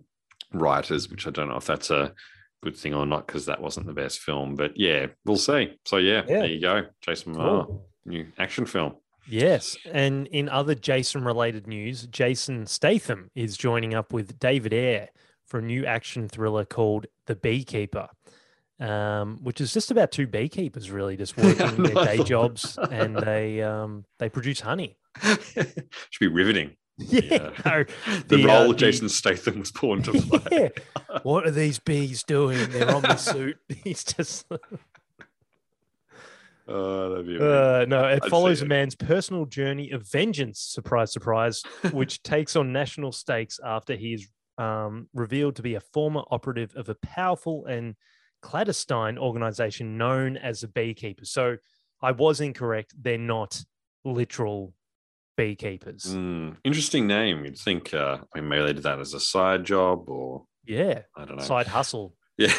writers, 0.53 1.11
which 1.11 1.27
I 1.27 1.31
don't 1.31 1.49
know 1.49 1.57
if 1.57 1.67
that's 1.67 1.91
a 1.91 2.13
good 2.63 2.77
thing 2.77 2.95
or 2.95 3.07
not 3.07 3.27
because 3.27 3.47
that 3.47 3.61
wasn't 3.61 3.87
the 3.87 3.93
best 3.93 4.21
film. 4.21 4.55
But 4.55 4.73
yeah, 4.77 5.07
we'll 5.25 5.37
see. 5.37 5.77
So 5.85 5.99
yeah, 5.99 6.23
Yeah. 6.29 6.39
there 6.41 6.47
you 6.47 6.61
go, 6.61 6.83
Jason 7.03 7.35
Momoa, 7.35 7.67
Cool. 7.67 7.89
new 8.05 8.27
action 8.39 8.67
film. 8.67 8.95
Yes. 9.29 9.77
And 9.93 10.27
in 10.29 10.49
other 10.49 10.75
Jason 10.75 11.25
related 11.25 11.67
news, 11.67 12.07
Jason 12.07 12.65
Statham 12.67 13.31
is 13.35 13.57
joining 13.57 13.93
up 13.93 14.13
with 14.13 14.39
David 14.39 14.73
Ayer 14.73 15.09
for 15.47 15.59
a 15.59 15.63
new 15.63 15.85
action 15.85 16.29
thriller 16.29 16.65
called 16.65 17.07
The 17.27 17.35
Beekeeper, 17.37 18.09
um, 18.81 19.39
which 19.43 19.61
is 19.61 19.73
just 19.73 19.91
about 19.91 20.13
two 20.13 20.27
beekeepers 20.27 20.91
really 20.91 21.17
just 21.17 21.37
working 21.39 21.83
their 21.83 21.95
day 22.05 22.23
jobs 22.23 22.79
and 22.91 23.17
they 23.17 23.63
um, 23.63 24.05
they 24.19 24.29
produce 24.29 24.61
honey. 24.61 24.97
Should 25.23 26.21
be 26.21 26.29
riveting. 26.29 26.77
Yeah. 26.99 27.51
no, 27.67 27.85
The, 28.27 28.37
the, 28.37 28.45
uh, 28.45 28.47
role 28.47 28.69
the- 28.69 28.75
Jason 28.77 29.09
Statham 29.11 29.59
was 29.61 29.71
born 29.71 30.03
to 30.05 30.13
play. 30.13 30.41
yeah. 30.51 31.19
What 31.25 31.47
are 31.47 31.51
these 31.51 31.79
bees 31.79 32.23
doing? 32.23 32.71
They're 32.71 32.91
on 32.95 33.03
the 33.03 33.17
suit. 33.17 33.59
He's 33.85 34.03
just 34.05 34.47
Oh, 36.69 37.11
that'd 37.11 37.27
be. 37.27 37.37
Uh, 37.37 37.85
no, 37.87 38.07
it 38.09 38.21
I'd 38.25 38.31
follows 38.31 38.61
a 38.63 38.67
man's 38.67 38.97
personal 38.97 39.47
journey 39.47 39.91
of 39.93 40.09
vengeance, 40.11 40.59
surprise, 40.61 41.13
surprise, 41.13 41.63
which 41.93 42.23
takes 42.25 42.57
on 42.57 42.73
national 42.73 43.13
stakes 43.13 43.61
after 43.65 43.95
he 43.95 44.15
is 44.15 44.29
um, 44.59 45.09
revealed 45.15 45.55
to 45.57 45.63
be 45.63 45.77
a 45.77 45.81
former 45.81 46.23
operative 46.31 46.75
of 46.75 46.89
a 46.89 46.97
powerful 46.97 47.67
and 47.67 47.95
clandestine 48.47 49.19
organization 49.19 49.99
known 49.99 50.37
as 50.37 50.61
the 50.61 50.69
Beekeepers. 50.69 51.31
So 51.33 51.57
I 52.01 52.13
was 52.13 52.41
incorrect. 52.41 52.95
They're 52.97 53.19
not 53.19 53.61
literal 54.05 54.73
beekeepers. 55.37 56.05
Mm, 56.05 56.57
interesting 56.63 57.07
name. 57.09 57.45
You'd 57.45 57.59
think 57.59 57.93
uh, 57.93 58.19
I 58.35 58.41
mean, 58.41 58.49
maybe 58.49 58.63
they 58.67 58.73
did 58.75 58.85
that 58.85 59.01
as 59.01 59.15
a 59.15 59.21
side 59.21 59.65
job 59.65 60.09
or 60.09 60.45
Yeah, 60.65 61.01
I 61.17 61.25
don't 61.25 61.39
know. 61.39 61.43
side 61.45 61.67
hustle. 61.67 62.15
Yeah. 62.39 62.53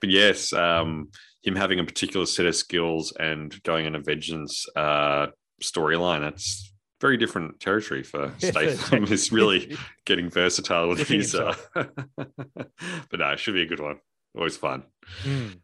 but 0.00 0.08
yes, 0.08 0.52
um, 0.52 1.08
him 1.42 1.56
having 1.56 1.80
a 1.80 1.84
particular 1.84 2.26
set 2.26 2.46
of 2.46 2.54
skills 2.54 3.12
and 3.18 3.60
going 3.64 3.86
on 3.86 3.96
a 3.96 4.00
vengeance 4.00 4.66
uh, 4.76 5.26
storyline, 5.60 6.20
that's 6.20 6.72
very 7.00 7.16
different 7.16 7.58
territory 7.58 8.04
for 8.04 8.32
Statham. 8.38 9.04
is 9.04 9.32
really 9.32 9.76
getting 10.06 10.30
versatile 10.30 10.88
with 10.90 11.08
his. 11.08 11.34
Uh... 11.34 11.56
but 11.74 13.18
no, 13.18 13.30
it 13.30 13.40
should 13.40 13.54
be 13.54 13.62
a 13.62 13.66
good 13.66 13.80
one. 13.80 13.98
Always 14.34 14.56
fun. 14.56 14.84
Mm, 15.22 15.60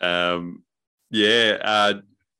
Um, 0.00 0.62
yeah. 1.10 1.58
Uh, 1.62 1.94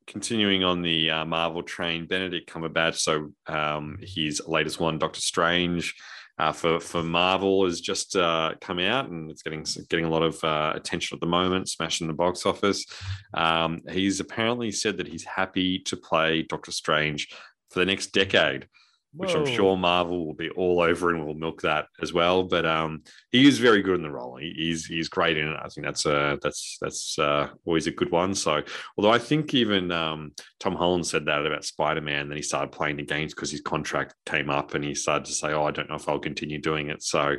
continuing 0.07 0.63
on 0.63 0.81
the 0.81 1.09
uh, 1.09 1.25
Marvel 1.25 1.63
train, 1.63 2.05
Benedict 2.05 2.49
Cumberbatch. 2.51 2.97
So 2.97 3.31
um, 3.47 3.97
his 4.01 4.41
latest 4.47 4.79
one, 4.79 4.99
Doctor 4.99 5.21
Strange, 5.21 5.95
uh, 6.39 6.51
for 6.51 6.79
for 6.79 7.03
Marvel, 7.03 7.65
has 7.65 7.79
just 7.79 8.15
uh, 8.15 8.53
come 8.59 8.79
out 8.79 9.09
and 9.09 9.29
it's 9.29 9.43
getting 9.43 9.65
getting 9.89 10.05
a 10.05 10.09
lot 10.09 10.23
of 10.23 10.43
uh, 10.43 10.73
attention 10.75 11.15
at 11.15 11.21
the 11.21 11.27
moment, 11.27 11.69
smashing 11.69 12.07
the 12.07 12.13
box 12.13 12.45
office. 12.45 12.85
Um, 13.33 13.81
he's 13.89 14.19
apparently 14.19 14.71
said 14.71 14.97
that 14.97 15.07
he's 15.07 15.23
happy 15.23 15.79
to 15.79 15.95
play 15.95 16.43
Doctor 16.43 16.71
Strange 16.71 17.29
for 17.69 17.79
the 17.79 17.85
next 17.85 18.07
decade 18.13 18.67
which 19.15 19.35
I'm 19.35 19.45
sure 19.45 19.77
Marvel 19.77 20.25
will 20.25 20.33
be 20.33 20.49
all 20.49 20.81
over 20.81 21.11
and 21.11 21.25
will 21.25 21.35
milk 21.35 21.61
that 21.61 21.85
as 22.01 22.13
well. 22.13 22.43
But 22.43 22.65
um, 22.65 23.03
he 23.31 23.47
is 23.47 23.59
very 23.59 23.81
good 23.81 23.95
in 23.95 24.01
the 24.01 24.11
role. 24.11 24.37
He, 24.37 24.53
he's 24.55 24.85
he's 24.85 25.07
great 25.07 25.37
in 25.37 25.47
it. 25.47 25.57
I 25.61 25.67
think 25.69 25.85
that's 25.85 26.05
uh 26.05 26.37
that's 26.41 26.77
that's 26.81 27.19
uh, 27.19 27.49
always 27.65 27.87
a 27.87 27.91
good 27.91 28.11
one. 28.11 28.33
So 28.33 28.61
although 28.97 29.11
I 29.11 29.19
think 29.19 29.53
even 29.53 29.91
um, 29.91 30.31
Tom 30.59 30.75
Holland 30.75 31.05
said 31.05 31.25
that 31.25 31.45
about 31.45 31.63
Spider 31.63 32.01
Man, 32.01 32.27
then 32.27 32.37
he 32.37 32.43
started 32.43 32.71
playing 32.71 32.97
the 32.97 33.05
games 33.05 33.33
because 33.33 33.51
his 33.51 33.61
contract 33.61 34.15
came 34.25 34.49
up, 34.49 34.73
and 34.73 34.83
he 34.83 34.95
started 34.95 35.25
to 35.25 35.33
say, 35.33 35.53
"Oh, 35.53 35.65
I 35.65 35.71
don't 35.71 35.89
know 35.89 35.95
if 35.95 36.09
I'll 36.09 36.19
continue 36.19 36.59
doing 36.59 36.89
it." 36.89 37.03
So 37.03 37.35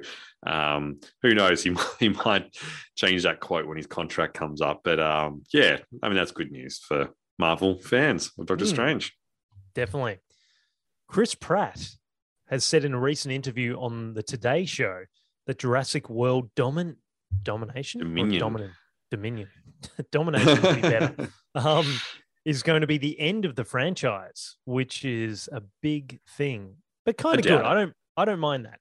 um, 0.46 1.00
who 1.22 1.34
knows? 1.34 1.64
He 1.64 1.70
might, 1.70 1.86
he 1.98 2.08
might 2.10 2.56
change 2.94 3.24
that 3.24 3.40
quote 3.40 3.66
when 3.66 3.76
his 3.76 3.86
contract 3.86 4.34
comes 4.34 4.60
up. 4.60 4.82
But 4.84 5.00
um, 5.00 5.42
yeah, 5.52 5.78
I 6.02 6.08
mean 6.08 6.16
that's 6.16 6.32
good 6.32 6.52
news 6.52 6.78
for 6.78 7.10
Marvel 7.38 7.80
fans 7.80 8.30
of 8.38 8.46
Doctor 8.46 8.64
Hmm. 8.64 8.70
Strange. 8.70 9.16
Definitely. 9.74 10.18
Chris 11.08 11.34
Pratt 11.34 11.90
has 12.48 12.64
said 12.64 12.84
in 12.84 12.92
a 12.94 13.00
recent 13.00 13.32
interview 13.32 13.76
on 13.78 14.14
the 14.14 14.22
Today 14.22 14.64
Show 14.64 15.04
that 15.46 15.58
Jurassic 15.58 16.08
World 16.10 16.50
domin 16.54 16.96
domination 17.42 18.00
Dominion. 18.00 18.40
dominant 18.40 18.72
dominion 19.10 19.48
domination 20.12 20.62
would 20.62 20.74
be 20.76 20.80
better 20.82 21.28
um, 21.54 21.86
is 22.44 22.62
going 22.62 22.80
to 22.80 22.86
be 22.86 22.98
the 22.98 23.18
end 23.20 23.44
of 23.44 23.54
the 23.56 23.64
franchise, 23.64 24.56
which 24.64 25.04
is 25.04 25.48
a 25.52 25.62
big 25.82 26.20
thing, 26.36 26.76
but 27.04 27.16
kind 27.16 27.38
of 27.38 27.44
good. 27.44 27.60
it. 27.60 27.64
I 27.64 27.74
don't 27.74 27.92
I 28.16 28.24
don't 28.24 28.38
mind 28.40 28.66
that. 28.66 28.78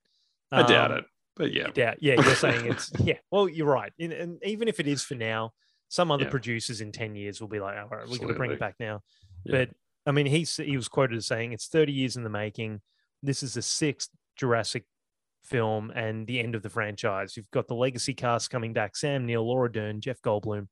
I 0.52 0.64
doubt 0.64 0.92
Um, 0.92 0.98
it, 1.00 1.06
but 1.36 1.52
yeah. 1.54 1.68
doubt, 1.72 1.98
yeah, 2.02 2.14
you're 2.22 2.36
saying 2.36 2.66
it's 2.68 2.92
yeah. 3.00 3.18
Well, 3.32 3.50
you're 3.50 3.68
right, 3.68 3.92
and, 4.00 4.14
and 4.14 4.40
even 4.44 4.68
if 4.68 4.80
it 4.80 4.88
is 4.88 5.04
for 5.04 5.16
now, 5.16 5.52
some 5.90 6.12
other 6.12 6.26
Yeah. 6.26 6.30
producers 6.30 6.82
in 6.82 6.92
ten 6.92 7.16
years 7.16 7.42
will 7.42 7.48
be 7.48 7.60
like, 7.60 7.78
all 7.78 7.88
right, 7.90 8.08
we're 8.08 8.18
going 8.18 8.30
to 8.30 8.34
bring 8.36 8.52
it 8.52 8.60
back 8.60 8.76
now. 8.80 9.02
Yeah. 9.46 9.66
But 9.66 9.70
I 10.06 10.12
mean, 10.12 10.26
he's 10.26 10.58
he 10.58 10.76
was 10.76 10.88
quoted 10.88 11.18
as 11.18 11.28
saying 11.28 11.54
it's 11.54 11.68
30 11.68 11.92
years 11.94 12.16
in 12.18 12.24
the 12.24 12.30
making. 12.30 12.82
This 13.22 13.42
is 13.44 13.54
the 13.54 13.62
sixth 13.62 14.10
Jurassic 14.36 14.86
film 15.44 15.92
and 15.96 16.26
the 16.28 16.40
end 16.40 16.56
of 16.56 16.62
the 16.64 16.70
franchise. 16.70 17.36
You've 17.38 17.52
got 17.52 17.68
the 17.68 17.76
legacy 17.76 18.14
cast 18.14 18.50
coming 18.50 18.74
back: 18.74 18.96
Sam 18.96 19.26
Neill, 19.26 19.46
Laura 19.48 19.72
Dern, 19.72 20.02
Jeff 20.02 20.22
Goldblum, 20.22 20.68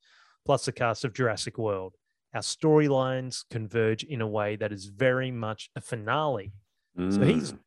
plus 0.45 0.65
the 0.65 0.71
cast 0.71 1.05
of 1.05 1.13
Jurassic 1.13 1.57
World. 1.57 1.95
Our 2.33 2.41
storylines 2.41 3.43
converge 3.49 4.03
in 4.03 4.21
a 4.21 4.27
way 4.27 4.55
that 4.55 4.71
is 4.71 4.85
very 4.85 5.31
much 5.31 5.69
a 5.75 5.81
finale. 5.81 6.53
So 6.97 7.21
he's 7.21 7.53
Mm. 7.53 7.59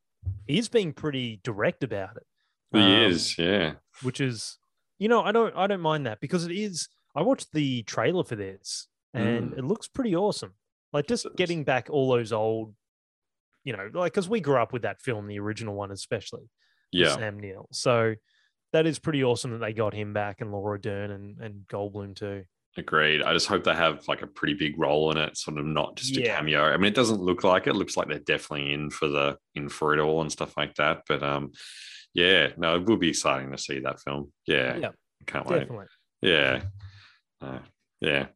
he's 0.47 0.69
being 0.69 0.93
pretty 0.93 1.41
direct 1.43 1.83
about 1.83 2.17
it. 2.17 2.27
He 2.73 2.79
Um, 2.81 3.11
is, 3.11 3.39
yeah. 3.39 3.75
which 4.03 4.21
is 4.21 4.59
you 4.99 5.09
know 5.09 5.23
i 5.23 5.33
don't 5.33 5.55
i 5.57 5.67
don't 5.67 5.81
mind 5.81 6.07
that 6.07 6.21
because 6.21 6.45
it 6.47 6.53
is 6.53 6.89
i 7.17 7.21
watched 7.23 7.53
the 7.53 7.83
trailer 7.83 8.23
for 8.25 8.37
this 8.37 8.87
and 9.13 9.51
Mm. 9.53 9.59
it 9.59 9.65
looks 9.65 9.87
pretty 9.89 10.15
awesome 10.15 10.55
like 10.95 11.07
just 11.07 11.27
getting 11.37 11.65
back 11.65 11.89
all 11.91 12.09
those 12.11 12.33
old 12.33 12.75
you 13.65 13.77
know 13.77 13.91
like 13.93 14.13
because 14.13 14.29
we 14.29 14.41
grew 14.41 14.57
up 14.57 14.73
with 14.73 14.83
that 14.83 15.01
film 15.03 15.27
the 15.27 15.39
original 15.39 15.75
one 15.75 15.91
especially 15.91 16.49
Yeah. 16.93 17.15
sam 17.17 17.39
neill 17.39 17.69
so 17.73 18.15
that 18.73 18.87
is 18.87 18.99
pretty 18.99 19.23
awesome 19.23 19.51
that 19.53 19.59
they 19.59 19.73
got 19.75 19.93
him 19.93 20.13
back 20.15 20.41
and 20.41 20.51
laura 20.51 20.81
dern 20.81 21.11
and, 21.11 21.39
and 21.41 21.65
goldblum 21.69 22.15
too 22.17 22.45
Agreed. 22.77 23.23
I 23.23 23.33
just 23.33 23.47
hope 23.47 23.63
they 23.63 23.73
have 23.73 24.09
like 24.09 24.23
a 24.23 24.27
pretty 24.27 24.55
big 24.55 24.77
role 24.77 25.13
in 25.13 25.17
it, 25.17 25.37
sort 25.37 25.59
of 25.59 25.65
not 25.65 25.95
just 25.95 26.17
a 26.17 26.21
Yeah. 26.23 26.35
cameo. 26.35 26.61
I 26.65 26.77
mean, 26.77 26.87
it 26.91 26.97
doesn't 26.97 27.21
look 27.21 27.45
like 27.45 27.69
it. 27.69 27.71
it. 27.71 27.77
Looks 27.77 27.97
like 27.97 28.09
they're 28.09 28.19
definitely 28.19 28.73
in 28.73 28.91
for 28.91 29.07
the 29.07 29.39
in 29.55 29.69
for 29.69 29.95
it 29.95 30.01
all 30.01 30.23
and 30.23 30.33
stuff 30.33 30.57
like 30.57 30.75
that. 30.75 31.03
But 31.07 31.23
um, 31.23 31.53
yeah, 32.15 32.49
no, 32.57 32.75
it 32.75 32.85
will 32.85 32.97
be 32.97 33.11
exciting 33.11 33.53
to 33.53 33.59
see 33.59 33.79
that 33.79 34.01
film. 34.01 34.33
Yeah, 34.49 34.77
Yeah, 34.77 34.91
can't 35.25 35.47
wait. 35.47 35.61
definitely 35.61 35.87
Yeah, 36.21 36.63
Uh, 37.41 37.61
yeah, 38.01 38.27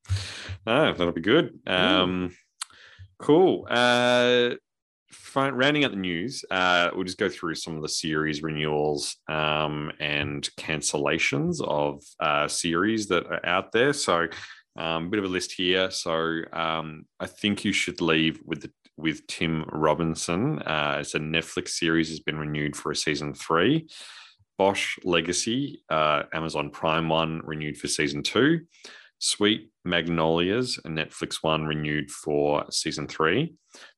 no, 0.64 0.92
that'll 0.92 1.10
be 1.10 1.20
good. 1.20 1.58
Um, 1.66 2.32
cool. 3.18 3.66
Uh, 3.70 4.50
rounding 5.34 5.84
out 5.84 5.90
the 5.90 5.96
news, 5.96 6.44
uh, 6.50 6.90
we'll 6.94 7.04
just 7.04 7.18
go 7.18 7.28
through 7.28 7.54
some 7.54 7.76
of 7.76 7.82
the 7.82 7.88
series 7.88 8.42
renewals 8.42 9.16
um, 9.28 9.92
and 10.00 10.48
cancellations 10.56 11.60
of 11.62 12.02
uh, 12.20 12.48
series 12.48 13.08
that 13.08 13.26
are 13.26 13.44
out 13.46 13.72
there. 13.72 13.92
So, 13.92 14.26
um, 14.76 15.06
a 15.06 15.08
bit 15.08 15.18
of 15.18 15.24
a 15.24 15.28
list 15.28 15.52
here. 15.52 15.90
So, 15.90 16.42
um, 16.52 17.06
I 17.18 17.26
think 17.26 17.64
you 17.64 17.72
should 17.72 18.00
leave 18.00 18.40
with 18.44 18.62
the, 18.62 18.72
with 18.96 19.26
Tim 19.26 19.64
Robinson. 19.72 20.60
Uh, 20.60 20.98
it's 21.00 21.14
a 21.14 21.18
Netflix 21.18 21.70
series 21.70 22.08
has 22.10 22.20
been 22.20 22.38
renewed 22.38 22.76
for 22.76 22.92
a 22.92 22.96
season 22.96 23.34
three. 23.34 23.88
Bosch 24.58 24.98
Legacy, 25.04 25.84
uh, 25.88 26.24
Amazon 26.32 26.70
Prime 26.70 27.08
one 27.08 27.40
renewed 27.44 27.78
for 27.78 27.86
season 27.86 28.22
two. 28.22 28.62
Sweet 29.18 29.70
Magnolias, 29.84 30.78
a 30.78 30.88
Netflix 30.88 31.38
one 31.42 31.64
renewed 31.64 32.10
for 32.10 32.64
season 32.70 33.08
three. 33.08 33.54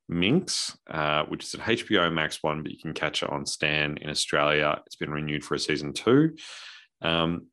Minx, 0.08 0.76
uh, 0.90 1.24
which 1.26 1.44
is 1.44 1.54
an 1.54 1.60
HBO 1.60 2.12
Max 2.12 2.42
one, 2.42 2.62
but 2.62 2.72
you 2.72 2.78
can 2.78 2.92
catch 2.92 3.22
it 3.22 3.30
on 3.30 3.46
Stan 3.46 3.96
in 3.98 4.10
Australia. 4.10 4.80
It's 4.86 4.96
been 4.96 5.12
renewed 5.12 5.44
for 5.44 5.54
a 5.54 5.58
season 5.58 5.92
two. 5.92 6.36
Um, 7.00 7.46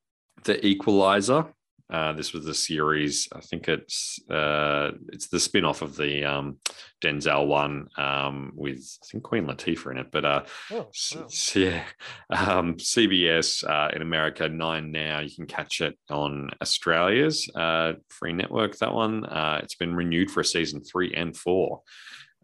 the 0.43 0.65
Equalizer. 0.65 1.53
Uh, 1.89 2.11
this 2.13 2.33
was 2.33 2.43
the 2.43 2.53
series. 2.53 3.29
I 3.33 3.39
think 3.39 3.69
it's 3.69 4.19
uh, 4.29 4.91
it's 5.09 5.27
the 5.29 5.39
spin 5.39 5.63
off 5.63 5.81
of 5.81 5.95
the 5.95 6.25
um, 6.25 6.57
Denzel 7.01 7.47
one 7.47 7.87
um, 7.97 8.51
with 8.55 8.97
I 9.03 9.05
think 9.09 9.23
Queen 9.23 9.45
Latifah 9.45 9.91
in 9.91 9.97
it. 9.97 10.11
But 10.11 10.25
uh, 10.25 10.43
oh, 10.71 10.89
wow. 11.15 11.27
yeah, 11.55 11.83
um, 12.29 12.75
CBS 12.75 13.63
uh, 13.63 13.95
in 13.95 14.01
America 14.01 14.49
nine 14.49 14.91
now. 14.91 15.21
You 15.21 15.33
can 15.33 15.45
catch 15.45 15.79
it 15.79 15.97
on 16.09 16.49
Australia's 16.61 17.49
uh, 17.55 17.93
free 18.09 18.33
network. 18.33 18.77
That 18.79 18.93
one 18.93 19.25
uh, 19.25 19.61
it's 19.63 19.75
been 19.75 19.95
renewed 19.95 20.29
for 20.29 20.41
a 20.41 20.45
season 20.45 20.83
three 20.83 21.13
and 21.13 21.35
four. 21.35 21.81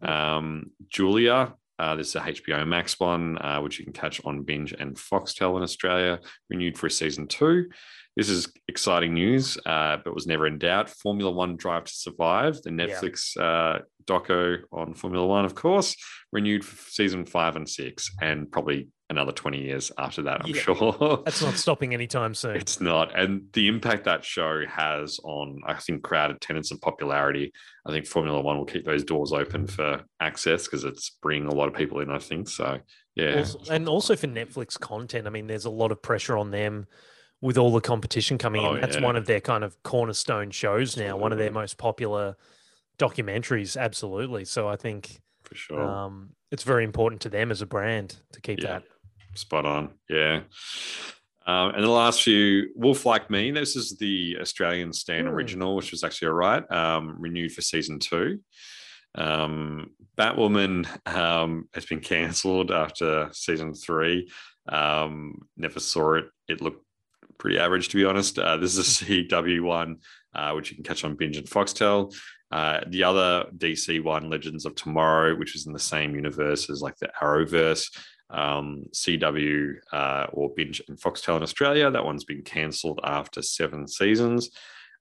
Um, 0.00 0.70
Julia, 0.88 1.54
uh, 1.78 1.96
this 1.96 2.08
is 2.08 2.16
a 2.16 2.20
HBO 2.20 2.66
Max 2.66 2.98
one, 3.00 3.38
uh, 3.38 3.60
which 3.60 3.78
you 3.78 3.84
can 3.84 3.92
catch 3.92 4.24
on 4.24 4.42
Binge 4.42 4.72
and 4.72 4.96
Foxtel 4.96 5.56
in 5.56 5.62
Australia. 5.62 6.20
Renewed 6.48 6.78
for 6.78 6.86
a 6.86 6.90
season 6.90 7.26
two. 7.26 7.68
This 8.16 8.28
is 8.28 8.52
exciting 8.68 9.14
news, 9.14 9.58
uh, 9.66 9.96
but 10.04 10.14
was 10.14 10.26
never 10.26 10.46
in 10.46 10.58
doubt. 10.58 10.88
Formula 10.88 11.30
One 11.32 11.56
Drive 11.56 11.84
to 11.84 11.92
Survive, 11.92 12.62
the 12.62 12.70
Yeah. 12.70 12.86
Netflix 12.86 13.36
uh, 13.36 13.80
doco 14.04 14.58
on 14.72 14.94
Formula 14.94 15.26
One, 15.26 15.44
of 15.44 15.54
course, 15.56 15.96
renewed 16.32 16.64
for 16.64 16.76
season 16.90 17.26
five 17.26 17.56
and 17.56 17.68
six, 17.68 18.12
and 18.20 18.50
probably 18.50 18.88
another 19.10 19.32
20 19.32 19.60
years 19.60 19.90
after 19.98 20.22
that, 20.22 20.42
I'm 20.44 20.50
Yeah. 20.54 20.62
sure. 20.62 21.22
That's 21.24 21.42
not 21.42 21.54
stopping 21.54 21.92
anytime 21.92 22.34
soon. 22.34 22.56
It's 22.56 22.80
not. 22.80 23.18
And 23.18 23.42
the 23.52 23.66
impact 23.66 24.04
that 24.04 24.24
show 24.24 24.64
has 24.66 25.18
on, 25.24 25.60
I 25.66 25.74
think, 25.74 26.02
crowd 26.04 26.30
attendance 26.30 26.70
and 26.70 26.80
popularity, 26.80 27.52
I 27.84 27.90
think 27.90 28.06
Formula 28.06 28.40
One 28.40 28.58
will 28.58 28.64
keep 28.64 28.84
those 28.84 29.02
doors 29.04 29.32
open 29.32 29.66
for 29.66 30.04
access 30.20 30.64
because 30.66 30.84
it's 30.84 31.16
bringing 31.20 31.48
a 31.48 31.54
lot 31.54 31.66
of 31.68 31.74
people 31.74 31.98
in, 32.00 32.10
I 32.10 32.18
think. 32.18 32.48
So, 32.48 32.78
yeah. 33.16 33.38
Also- 33.38 33.72
and 33.72 33.88
also 33.88 34.14
for 34.14 34.28
Netflix 34.28 34.78
content, 34.78 35.26
I 35.26 35.30
mean, 35.30 35.48
there's 35.48 35.64
a 35.64 35.70
lot 35.70 35.90
of 35.90 36.00
pressure 36.00 36.36
on 36.38 36.50
them 36.52 36.86
with 37.44 37.58
all 37.58 37.70
the 37.70 37.80
competition 37.80 38.38
coming 38.38 38.64
Oh, 38.64 38.72
in. 38.74 38.80
That's 38.80 38.96
yeah. 38.96 39.02
one 39.02 39.16
of 39.16 39.26
their 39.26 39.40
kind 39.40 39.64
of 39.64 39.80
cornerstone 39.82 40.50
shows 40.50 40.96
now, 40.96 41.18
one 41.18 41.30
of 41.30 41.36
their 41.36 41.50
most 41.52 41.76
popular 41.76 42.36
documentaries. 42.98 43.76
Absolutely. 43.78 44.46
So 44.46 44.66
I 44.66 44.76
think 44.76 45.20
for 45.42 45.54
sure. 45.54 45.78
um, 45.82 46.30
it's 46.50 46.62
very 46.62 46.84
important 46.84 47.20
to 47.20 47.28
them 47.28 47.50
as 47.50 47.60
a 47.60 47.66
brand 47.66 48.16
to 48.32 48.40
keep 48.40 48.60
Yeah. 48.60 48.78
that. 48.80 48.84
Spot 49.34 49.66
on. 49.66 49.90
Yeah. 50.08 50.40
Um, 51.46 51.74
and 51.74 51.84
the 51.84 51.90
last 51.90 52.22
few, 52.22 52.70
Wolf 52.76 53.04
Like 53.04 53.28
Me, 53.28 53.50
this 53.50 53.76
is 53.76 53.98
the 53.98 54.38
Australian 54.40 54.94
Stan 54.94 55.26
Hmm. 55.26 55.32
original, 55.32 55.76
which 55.76 55.90
was 55.90 56.02
actually 56.02 56.28
all 56.28 56.34
right, 56.34 56.70
um, 56.72 57.16
renewed 57.18 57.52
for 57.52 57.60
season 57.60 57.98
two. 57.98 58.40
Um, 59.16 59.90
Batwoman 60.16 60.86
um, 61.14 61.68
has 61.74 61.84
been 61.84 62.00
cancelled 62.00 62.70
after 62.70 63.28
season 63.32 63.74
three. 63.74 64.30
Um, 64.66 65.42
never 65.58 65.78
saw 65.78 66.14
it. 66.14 66.24
It 66.48 66.62
looked 66.62 66.83
pretty 67.38 67.58
average, 67.58 67.88
to 67.88 67.96
be 67.96 68.04
honest. 68.04 68.38
Uh, 68.38 68.56
this 68.56 68.76
is 68.76 69.02
a 69.02 69.04
CW 69.04 69.62
one, 69.62 69.96
uh, 70.34 70.52
which 70.52 70.70
you 70.70 70.76
can 70.76 70.84
catch 70.84 71.04
on 71.04 71.16
Binge 71.16 71.36
and 71.36 71.48
Foxtel. 71.48 72.14
Uh, 72.50 72.80
the 72.88 73.02
other 73.02 73.46
DC 73.56 74.02
one, 74.02 74.30
Legends 74.30 74.64
of 74.64 74.74
Tomorrow, 74.74 75.36
which 75.36 75.56
is 75.56 75.66
in 75.66 75.72
the 75.72 75.78
same 75.78 76.14
universe 76.14 76.70
as 76.70 76.80
like 76.80 76.96
the 76.98 77.10
Arrowverse, 77.20 77.90
um, 78.30 78.84
CW 78.92 79.74
uh, 79.92 80.26
or 80.32 80.52
Binge 80.54 80.82
and 80.88 80.98
Foxtel 80.98 81.36
in 81.36 81.42
Australia. 81.42 81.90
That 81.90 82.04
one's 82.04 82.24
been 82.24 82.42
cancelled 82.42 83.00
after 83.02 83.42
seven 83.42 83.88
seasons. 83.88 84.50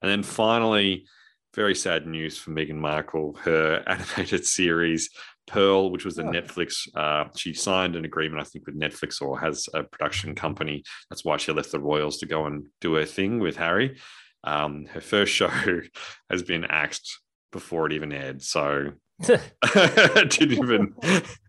And 0.02 0.10
then 0.10 0.24
finally, 0.24 1.06
very 1.54 1.75
sad 1.75 2.08
news 2.08 2.38
for 2.38 2.52
Meghan 2.52 2.75
Markle. 2.75 3.38
Her 3.44 3.84
animated 3.88 4.46
series 4.46 5.10
Pearl, 5.48 5.92
which 5.92 6.06
was 6.06 6.16
the 6.16 6.24
Oh. 6.24 6.32
Netflix, 6.32 6.88
uh, 6.96 7.30
she 7.36 7.54
signed 7.54 7.96
an 7.96 8.06
agreement, 8.06 8.42
I 8.42 8.46
think, 8.46 8.66
with 8.66 8.80
Netflix 8.80 9.22
or 9.22 9.40
has 9.40 9.68
a 9.74 9.84
production 9.84 10.36
company. 10.36 10.84
That's 11.10 11.26
why 11.26 11.38
she 11.38 11.52
left 11.52 11.72
the 11.72 11.80
Royals 11.80 12.18
to 12.20 12.26
go 12.26 12.46
and 12.46 12.68
do 12.82 12.96
her 12.96 13.06
thing 13.06 13.40
with 13.40 13.58
Harry. 13.58 13.98
Um, 14.44 14.86
her 14.88 15.02
first 15.02 15.34
show 15.34 15.50
has 16.30 16.44
been 16.44 16.66
axed 16.66 17.20
before 17.52 17.88
it 17.88 17.94
even 17.94 18.12
aired. 18.12 18.42
So 18.42 18.94
didn't 19.24 20.52
even 20.52 20.94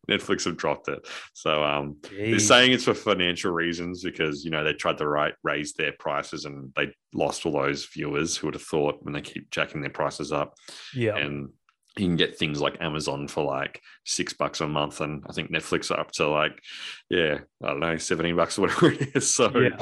Netflix 0.09 0.45
have 0.45 0.57
dropped 0.57 0.89
it. 0.89 1.01
So 1.33 1.65
um, 1.65 1.97
they're 2.11 2.39
saying 2.39 2.73
it's 2.73 2.85
for 2.85 2.95
financial 2.95 3.53
reasons 3.53 4.03
because 4.03 4.45
you 4.45 4.51
know 4.51 4.63
they 4.63 4.75
tried 4.75 4.99
to 4.99 5.09
right, 5.09 5.35
raise 5.43 5.73
their 5.73 5.93
prices 5.99 6.45
and 6.45 6.73
they 6.77 6.93
lost 7.15 7.47
all 7.47 7.53
those 7.53 7.87
viewers 7.87 8.37
who 8.37 8.47
would 8.47 8.55
have 8.55 8.63
thought 8.63 9.03
when 9.03 9.15
they 9.15 9.23
keep 9.23 9.51
jacking 9.51 9.81
their 9.81 9.91
prices 9.91 10.31
up 10.31 10.55
yeah. 10.95 11.17
and 11.17 11.49
you 11.97 12.07
can 12.07 12.17
get 12.17 12.37
things 12.37 12.61
like 12.61 12.81
Amazon 12.81 13.29
for 13.29 13.45
like 13.45 13.81
six 14.05 14.33
bucks 14.33 14.61
a 14.61 14.67
month, 14.69 15.01
and 15.01 15.23
I 15.29 15.33
think 15.33 15.51
Netflix 15.53 15.91
are 15.91 16.01
up 16.01 16.11
to 16.13 16.29
like, 16.29 16.61
yeah, 17.09 17.39
I 17.63 17.69
don't 17.69 17.81
know, 17.81 17.97
seventeen 17.97 18.37
bucks 18.37 18.59
or 18.59 18.63
whatever 18.69 18.93
it 18.93 19.15
is. 19.17 19.33
So, 19.35 19.53
Yeah. 19.57 19.79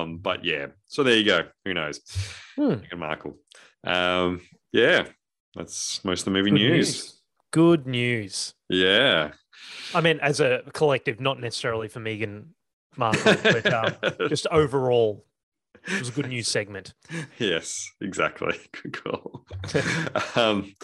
um, 0.00 0.18
but 0.18 0.44
yeah, 0.44 0.66
so 0.86 1.02
there 1.02 1.16
you 1.16 1.24
go. 1.24 1.42
Who 1.64 1.74
knows? 1.74 2.00
Hmm. 2.56 2.74
Markle. 2.96 3.36
Um, 3.84 4.40
yeah, 4.72 5.06
that's 5.54 6.04
most 6.04 6.20
of 6.20 6.24
the 6.26 6.30
movie 6.32 6.50
Good 6.50 6.56
news. 6.56 7.20
Good 7.52 7.86
news. 7.86 8.54
Yeah, 8.68 9.30
I 9.94 10.00
mean, 10.00 10.18
as 10.20 10.40
a 10.40 10.62
collective, 10.72 11.20
not 11.20 11.40
necessarily 11.40 11.86
for 11.88 12.00
Meghan 12.00 12.46
Markle, 12.96 13.36
but 13.42 13.72
um, 13.72 13.94
just 14.28 14.46
overall, 14.50 15.24
it 15.86 15.98
was 15.98 16.08
a 16.08 16.12
good 16.12 16.28
news 16.28 16.48
segment. 16.48 16.94
yes, 17.38 17.90
exactly. 18.00 18.56
Good 18.82 19.02
call. 19.02 19.44
um, 20.36 20.74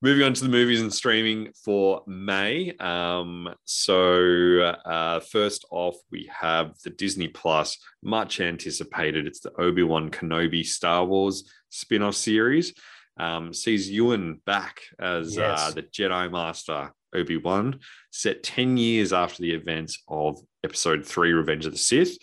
moving 0.00 0.24
on 0.24 0.34
to 0.34 0.42
the 0.42 0.50
movies 0.50 0.80
and 0.80 0.92
streaming 0.92 1.52
for 1.64 2.02
May. 2.06 2.72
Um, 2.78 3.52
so, 3.64 4.60
uh, 4.60 5.20
first 5.20 5.64
off, 5.70 5.96
we 6.10 6.30
have 6.40 6.74
the 6.84 6.90
Disney 6.90 7.28
Plus, 7.28 7.78
much 8.02 8.40
anticipated. 8.40 9.26
It's 9.26 9.40
the 9.40 9.52
Obi 9.60 9.82
Wan 9.82 10.10
Kenobi 10.10 10.64
Star 10.64 11.04
Wars 11.04 11.50
spin 11.70 12.02
off 12.02 12.14
series. 12.14 12.74
Um, 13.18 13.52
sees 13.52 13.90
Ewan 13.90 14.40
back 14.46 14.80
as 14.98 15.36
uh, 15.36 15.70
the 15.74 15.82
Jedi 15.82 16.32
Master 16.32 16.92
Obi 17.14 17.36
Wan, 17.36 17.80
set 18.10 18.42
10 18.42 18.76
years 18.76 19.12
after 19.12 19.42
the 19.42 19.52
events 19.52 20.02
of 20.08 20.38
Episode 20.64 21.04
3 21.04 21.32
Revenge 21.32 21.66
of 21.66 21.72
the 21.72 21.78
Sith. 21.78 22.16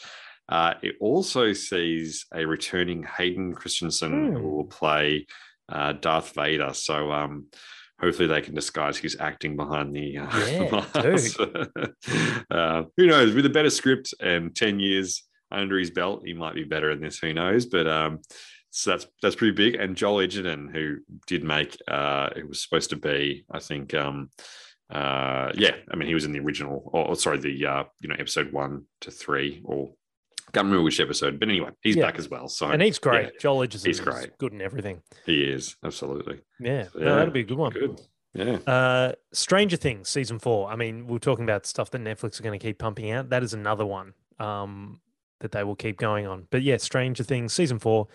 Uh, 0.49 0.73
it 0.81 0.95
also 0.99 1.53
sees 1.53 2.25
a 2.33 2.43
returning 2.45 3.03
Hayden 3.03 3.53
Christensen 3.53 4.33
who 4.33 4.39
Hmm. 4.39 4.43
will 4.51 4.65
play 4.65 5.27
uh, 5.69 5.93
Darth 5.93 6.33
Vader. 6.33 6.73
So 6.73 7.11
um, 7.11 7.45
hopefully 8.01 8.27
they 8.27 8.41
can 8.41 8.55
disguise 8.55 8.97
his 8.97 9.15
acting 9.19 9.55
behind 9.55 9.95
the 9.95 10.17
uh, 10.17 10.27
Yeah, 10.51 10.81
mask. 10.95 11.39
uh, 12.51 12.83
who 12.97 13.05
knows? 13.07 13.33
With 13.35 13.45
a 13.45 13.49
better 13.49 13.69
script 13.69 14.13
and 14.19 14.55
10 14.55 14.79
years 14.79 15.23
under 15.51 15.77
his 15.77 15.91
belt, 15.91 16.23
he 16.25 16.33
might 16.33 16.55
be 16.55 16.63
better 16.63 16.91
in 16.91 17.01
this. 17.01 17.19
Who 17.19 17.33
knows? 17.33 17.65
But 17.67 17.87
um, 17.87 18.19
so 18.71 18.91
that's 18.91 19.07
that's 19.21 19.35
pretty 19.35 19.53
big. 19.55 19.75
And 19.75 19.95
Joel 19.95 20.21
Edgerton, 20.21 20.69
who 20.73 20.97
did 21.27 21.43
make, 21.43 21.77
uh, 21.87 22.29
it 22.35 22.47
was 22.47 22.61
supposed 22.63 22.89
to 22.91 22.95
be, 22.95 23.45
I 23.51 23.59
think, 23.59 23.93
um, 23.93 24.29
uh, 24.91 25.51
yeah, 25.55 25.75
I 25.91 25.95
mean, 25.95 26.07
he 26.07 26.13
was 26.15 26.25
in 26.25 26.31
the 26.31 26.39
original, 26.39 26.89
or, 26.93 27.09
or 27.09 27.15
sorry, 27.15 27.37
the 27.39 27.65
uh, 27.65 27.83
you 27.99 28.09
know 28.09 28.15
episode 28.17 28.51
one 28.51 28.85
to 29.01 29.11
three, 29.11 29.61
or 29.63 29.91
can't 30.53 30.65
remember 30.65 30.83
which 30.83 30.99
episode, 30.99 31.39
but 31.39 31.49
anyway, 31.49 31.69
he's 31.81 31.95
Yeah. 31.95 32.05
back 32.05 32.19
as 32.19 32.29
well. 32.29 32.47
So 32.47 32.67
And 32.69 32.81
he's 32.81 32.99
great. 32.99 33.25
yeah, 33.25 33.39
Joel 33.39 33.63
Edgerton 33.63 33.89
he's 33.89 33.99
is 33.99 34.05
great. 34.05 34.37
good 34.37 34.51
and 34.53 34.61
everything. 34.61 35.01
he 35.25 35.43
is 35.43 35.75
absolutely 35.83 36.41
Yeah, 36.59 36.87
So, 36.93 36.99
no, 36.99 37.15
that'll 37.15 37.33
be 37.33 37.41
a 37.41 37.43
good 37.43 37.57
one. 37.57 37.71
good. 37.71 37.99
Yeah, 38.33 38.57
Uh, 38.67 39.13
Stranger 39.33 39.75
Things 39.77 40.07
season 40.09 40.37
four. 40.39 40.69
I 40.69 40.75
mean, 40.75 41.07
we 41.07 41.15
are 41.15 41.19
talking 41.19 41.43
about 41.45 41.65
stuff 41.65 41.89
that 41.91 42.01
Netflix 42.01 42.39
are 42.39 42.43
going 42.43 42.57
to 42.59 42.63
keep 42.63 42.77
pumping 42.77 43.09
out. 43.11 43.29
That 43.29 43.41
is 43.43 43.53
another 43.53 43.85
one 43.85 44.13
um, 44.39 45.01
that 45.39 45.51
they 45.51 45.63
will 45.63 45.75
keep 45.75 45.97
going 45.97 46.27
on. 46.27 46.47
But 46.51 46.61
yeah, 46.61 46.77
Stranger 46.77 47.23
Things 47.23 47.53
season 47.53 47.79
four. 47.79 48.07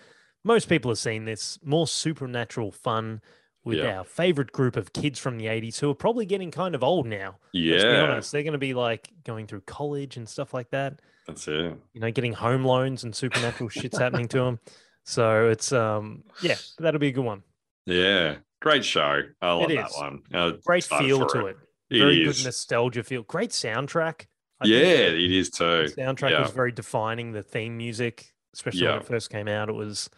Most 0.43 0.69
people 0.69 0.89
have 0.91 0.97
seen 0.99 1.25
this. 1.25 1.59
More 1.63 1.85
supernatural 1.87 2.71
fun 2.71 3.21
with 3.63 3.79
Yeah. 3.79 3.97
our 3.97 4.03
favorite 4.03 4.51
group 4.51 4.75
of 4.77 4.93
kids 4.93 5.19
from 5.19 5.37
the 5.37 5.47
80s 5.47 5.79
who 5.79 5.89
are 5.89 5.95
probably 5.95 6.25
getting 6.25 6.49
kind 6.51 6.75
of 6.75 6.83
old 6.83 7.07
now. 7.07 7.37
Let's 7.53 7.83
be 7.83 7.89
yeah, 7.89 8.01
honest. 8.03 8.31
They're 8.31 8.43
going 8.43 8.53
to 8.53 8.57
be 8.59 8.73
like 8.75 9.09
going 9.23 9.47
through 9.47 9.61
college 9.61 10.17
and 10.17 10.29
stuff 10.29 10.53
like 10.53 10.69
that. 10.69 10.99
That's 11.27 11.47
it. 11.47 11.75
You 11.93 12.01
know, 12.01 12.11
getting 12.11 12.33
home 12.33 12.63
loans 12.63 13.03
and 13.03 13.15
supernatural 13.15 13.69
shit's 13.69 13.97
happening 13.97 14.27
to 14.29 14.39
them. 14.39 14.59
So 15.03 15.49
it's 15.49 15.71
um 15.71 16.23
yeah, 16.41 16.55
that'll 16.79 16.99
be 16.99 17.07
a 17.09 17.11
good 17.11 17.23
one. 17.25 17.43
Yeah, 17.85 18.37
great 18.61 18.83
show. 18.83 19.21
I 19.41 19.51
love 19.53 19.69
It 19.69 19.75
that 19.75 19.91
one. 19.91 20.21
Uh, 20.33 20.53
Great 20.65 20.83
feel 20.85 21.25
to 21.27 21.45
it. 21.47 21.57
It 21.91 21.99
Very 21.99 22.23
is. 22.23 22.39
good 22.39 22.45
nostalgia 22.45 23.03
feel. 23.03 23.21
Great 23.23 23.51
soundtrack. 23.51 24.25
I 24.59 24.67
yeah, 24.67 24.77
it 24.77 25.31
is 25.31 25.49
too. 25.51 25.85
Soundtrack 25.97 26.31
yeah. 26.31 26.41
was 26.41 26.51
very 26.51 26.71
defining. 26.71 27.31
The 27.31 27.43
theme 27.43 27.77
music, 27.77 28.25
especially 28.53 28.87
when 28.87 28.95
it 28.97 29.05
first 29.05 29.29
came 29.29 29.47
out, 29.47 29.69
it 29.69 29.75
was 29.75 30.09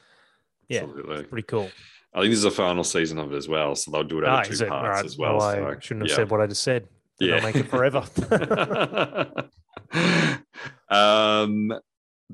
yeah, 0.70 0.84
Absolutely. 0.84 1.24
pretty 1.24 1.46
cool. 1.48 1.70
I 2.13 2.22
think 2.22 2.32
this 2.32 2.38
is 2.38 2.43
the 2.43 2.52
final 2.52 2.84
season 2.84 3.17
of 3.20 3.34
it 3.34 3.36
as 3.36 3.50
well, 3.50 3.76
so 3.76 3.91
they'll 3.91 4.04
do 4.04 4.20
it 4.20 4.26
Ah, 4.26 4.41
over 4.41 4.52
is 4.52 4.60
two 4.60 4.67
parts 4.67 4.98
right. 4.98 5.06
as 5.06 5.17
well. 5.17 5.41
I 5.41 5.56
so, 5.56 5.76
shouldn't 5.80 6.04
have 6.04 6.10
yeah. 6.10 6.15
said 6.15 6.32
what 6.32 6.41
I 6.41 6.48
just 6.48 6.63
said. 6.63 6.88
Then 7.20 7.30
They'll 7.32 7.41
make 7.41 7.56
it 7.56 7.67
forever. 7.70 8.04
um, 10.89 11.71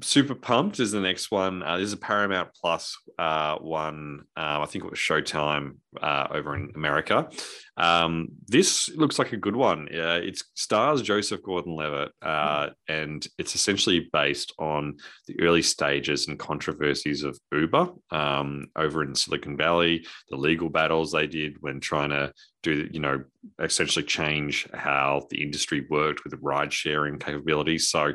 Super 0.01 0.34
Pumped 0.34 0.79
is 0.79 0.91
the 0.91 0.99
next 0.99 1.29
one. 1.29 1.62
Uh, 1.62 1.77
this 1.77 1.88
is 1.88 1.93
a 1.93 1.97
Paramount 1.97 2.49
Plus 2.60 2.97
uh, 3.19 3.58
one. 3.58 4.21
Uh, 4.36 4.62
I 4.62 4.65
think 4.65 4.84
it 4.84 4.89
was 4.89 4.99
Showtime 4.99 5.77
uh, 6.01 6.27
over 6.32 6.56
in 6.56 6.71
America. 6.75 7.29
Um, 7.77 8.29
this 8.47 8.89
looks 8.89 9.19
like 9.19 9.34
a 9.34 9.38
good 9.38 9.56
one. 9.56 9.88
Uh, 9.93 10.19
it 10.23 10.41
stars 10.56 11.03
Joseph 11.03 11.43
Gordon-Levitt, 11.43 12.12
uh, 12.23 12.69
and 12.88 13.25
it's 13.38 13.53
essentially 13.53 14.10
based 14.12 14.51
on 14.58 14.97
the 15.27 15.39
early 15.41 15.62
stages 15.62 16.27
and 16.27 16.39
controversies 16.39 17.23
of 17.23 17.39
Uber 17.51 17.89
um, 18.10 18.67
over 18.75 19.03
in 19.03 19.13
Silicon 19.13 19.58
Valley, 19.58 20.08
the 20.29 20.38
legal 20.38 20.69
battles 20.69 21.12
they 21.12 21.27
did 21.27 21.58
when 21.60 21.79
trying 21.79 22.10
to 22.10 22.34
do, 22.63 22.89
you 22.91 22.99
know, 22.99 23.23
essentially 23.60 24.06
change 24.06 24.67
how 24.73 25.27
the 25.29 25.43
industry 25.43 25.86
worked 25.89 26.23
with 26.23 26.34
ride 26.41 26.73
sharing 26.73 27.19
capabilities. 27.19 27.89
So 27.89 28.13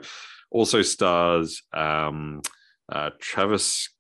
also 0.51 0.83
stars 0.83 1.63
um, 1.73 2.43
uh, 2.91 3.11
Travis 3.21 3.91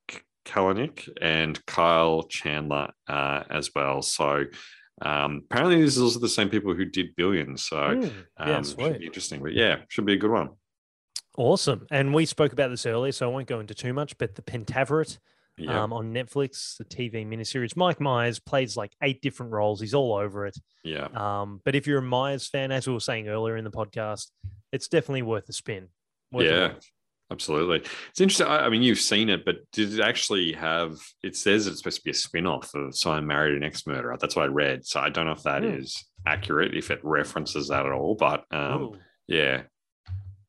Kalanick 0.47 1.09
and 1.21 1.65
Kyle 1.67 2.23
Chandler 2.25 2.91
uh, 3.07 3.45
as 3.51 3.71
well. 3.75 4.01
So 4.03 4.45
um, 5.03 5.43
apparently, 5.51 5.81
this 5.83 5.97
is 5.97 6.03
also 6.03 6.19
the 6.19 6.29
same 6.29 6.49
people 6.49 6.75
who 6.75 6.85
did 6.87 7.15
Billions. 7.17 7.65
So 7.65 7.77
Mm, 7.77 8.13
um, 8.39 8.65
should 8.65 8.99
be 8.99 9.07
interesting. 9.07 9.43
But 9.43 9.53
yeah, 9.53 9.81
should 9.89 10.07
be 10.07 10.15
a 10.15 10.19
good 10.19 10.31
one. 10.31 10.51
Awesome. 11.37 11.87
And 11.91 12.13
we 12.13 12.27
spoke 12.27 12.53
about 12.53 12.69
this 12.71 12.85
earlier, 12.87 13.13
so 13.13 13.29
I 13.31 13.33
won't 13.33 13.47
go 13.47 13.61
into 13.61 13.75
too 13.75 13.93
much, 13.93 14.19
but 14.19 14.35
the 14.35 14.43
Pentaverate 14.43 15.19
Yeah. 15.57 15.85
um, 15.85 15.93
on 15.93 16.13
Netflix, 16.13 16.77
the 16.79 16.85
TV 16.85 17.25
miniseries. 17.25 17.77
Mike 17.77 18.01
Myers 18.01 18.41
plays 18.41 18.77
like 18.77 18.93
eight 19.03 19.23
different 19.23 19.53
roles. 19.53 19.81
He's 19.81 19.95
all 19.95 20.15
over 20.15 20.47
it. 20.47 20.57
yeah. 20.83 21.07
Um, 21.15 21.61
but 21.65 21.75
if 21.77 21.87
you're 21.87 21.99
a 21.99 22.03
Myers 22.03 22.49
fan, 22.49 22.73
as 22.73 22.89
we 22.89 22.93
were 22.93 22.99
saying 23.01 23.29
earlier 23.29 23.57
in 23.57 23.65
the 23.65 23.71
podcast, 23.71 24.31
it's 24.73 24.89
definitely 24.89 25.23
worth 25.23 25.49
a 25.49 25.53
spin. 25.53 25.89
Yeah. 26.33 26.75
Absolutely. 27.31 27.81
It's 28.11 28.21
interesting. 28.23 28.47
I 28.47 28.65
I 28.67 28.69
mean, 28.71 28.83
you've 28.83 28.99
seen 29.01 29.29
it, 29.29 29.45
but 29.45 29.57
did 29.73 29.93
it 29.93 30.01
actually 30.01 30.53
have? 30.55 30.97
It 31.23 31.37
says 31.37 31.67
it's 31.67 31.77
supposed 31.79 31.99
to 31.99 32.05
be 32.05 32.11
a 32.11 32.15
spin 32.15 32.47
off 32.47 32.75
of 32.75 32.97
So 32.97 33.13
I 33.13 33.21
Married 33.21 33.55
an 33.55 33.63
Ex 33.63 33.87
Murderer. 33.87 34.17
That's 34.19 34.35
what 34.35 34.45
I 34.45 34.49
read. 34.49 34.87
So 34.87 34.99
I 35.01 35.11
don't 35.11 35.27
know 35.27 35.33
if 35.33 35.43
that 35.43 35.63
is 35.63 36.07
Hmm. 36.25 36.29
accurate, 36.33 36.75
if 36.75 36.91
it 36.91 37.01
references 37.03 37.69
that 37.69 37.85
at 37.85 37.93
all. 37.93 38.15
But 38.15 38.45
um, 38.51 38.99
yeah, 39.27 39.65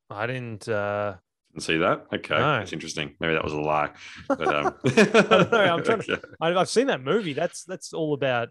I 0.09 0.25
didn't. 0.25 0.69
Uh, 0.69 1.15
Didn't 1.51 1.63
see 1.63 1.77
that. 1.79 2.05
Okay. 2.13 2.35
No. 2.35 2.59
That's 2.59 2.71
interesting. 2.71 3.13
Maybe 3.19 3.33
that 3.33 3.43
was 3.43 3.53
a 3.53 3.59
lie. 3.59 3.89
But, 4.29 4.47
um, 4.47 4.75
I 4.85 5.69
I'm 5.69 5.83
trying 5.83 6.01
to-. 6.03 6.21
I, 6.39 6.53
I've 6.55 6.69
seen 6.69 6.87
that 6.87 7.01
movie. 7.03 7.33
That's 7.33 7.65
that's 7.65 7.91
all 7.91 8.13
about. 8.13 8.49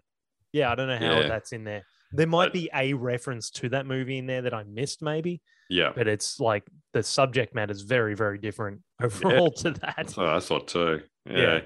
Yeah, 0.51 0.71
I 0.71 0.75
don't 0.75 0.87
know 0.87 0.97
how 0.97 1.21
Yeah. 1.21 1.27
that's 1.27 1.51
in 1.51 1.63
there. 1.63 1.81
There 2.11 2.27
might 2.27 2.53
be 2.53 2.69
a 2.75 2.93
reference 2.93 3.49
to 3.51 3.69
that 3.69 3.85
movie 3.87 4.17
in 4.19 4.25
there 4.27 4.41
that 4.43 4.53
I 4.53 4.63
missed, 4.63 5.01
maybe, 5.01 5.41
Yeah. 5.69 5.91
but 5.95 6.07
it's 6.07 6.39
like 6.39 6.63
the 6.93 7.03
subject 7.03 7.53
matter 7.53 7.71
is 7.71 7.81
very, 7.83 8.15
very 8.15 8.37
different 8.39 8.81
overall 9.01 9.51
to 9.51 9.71
that. 9.71 10.11
What 10.15 10.27
I 10.27 10.39
thought 10.39 10.67
too. 10.67 11.01
Yeah. 11.29 11.59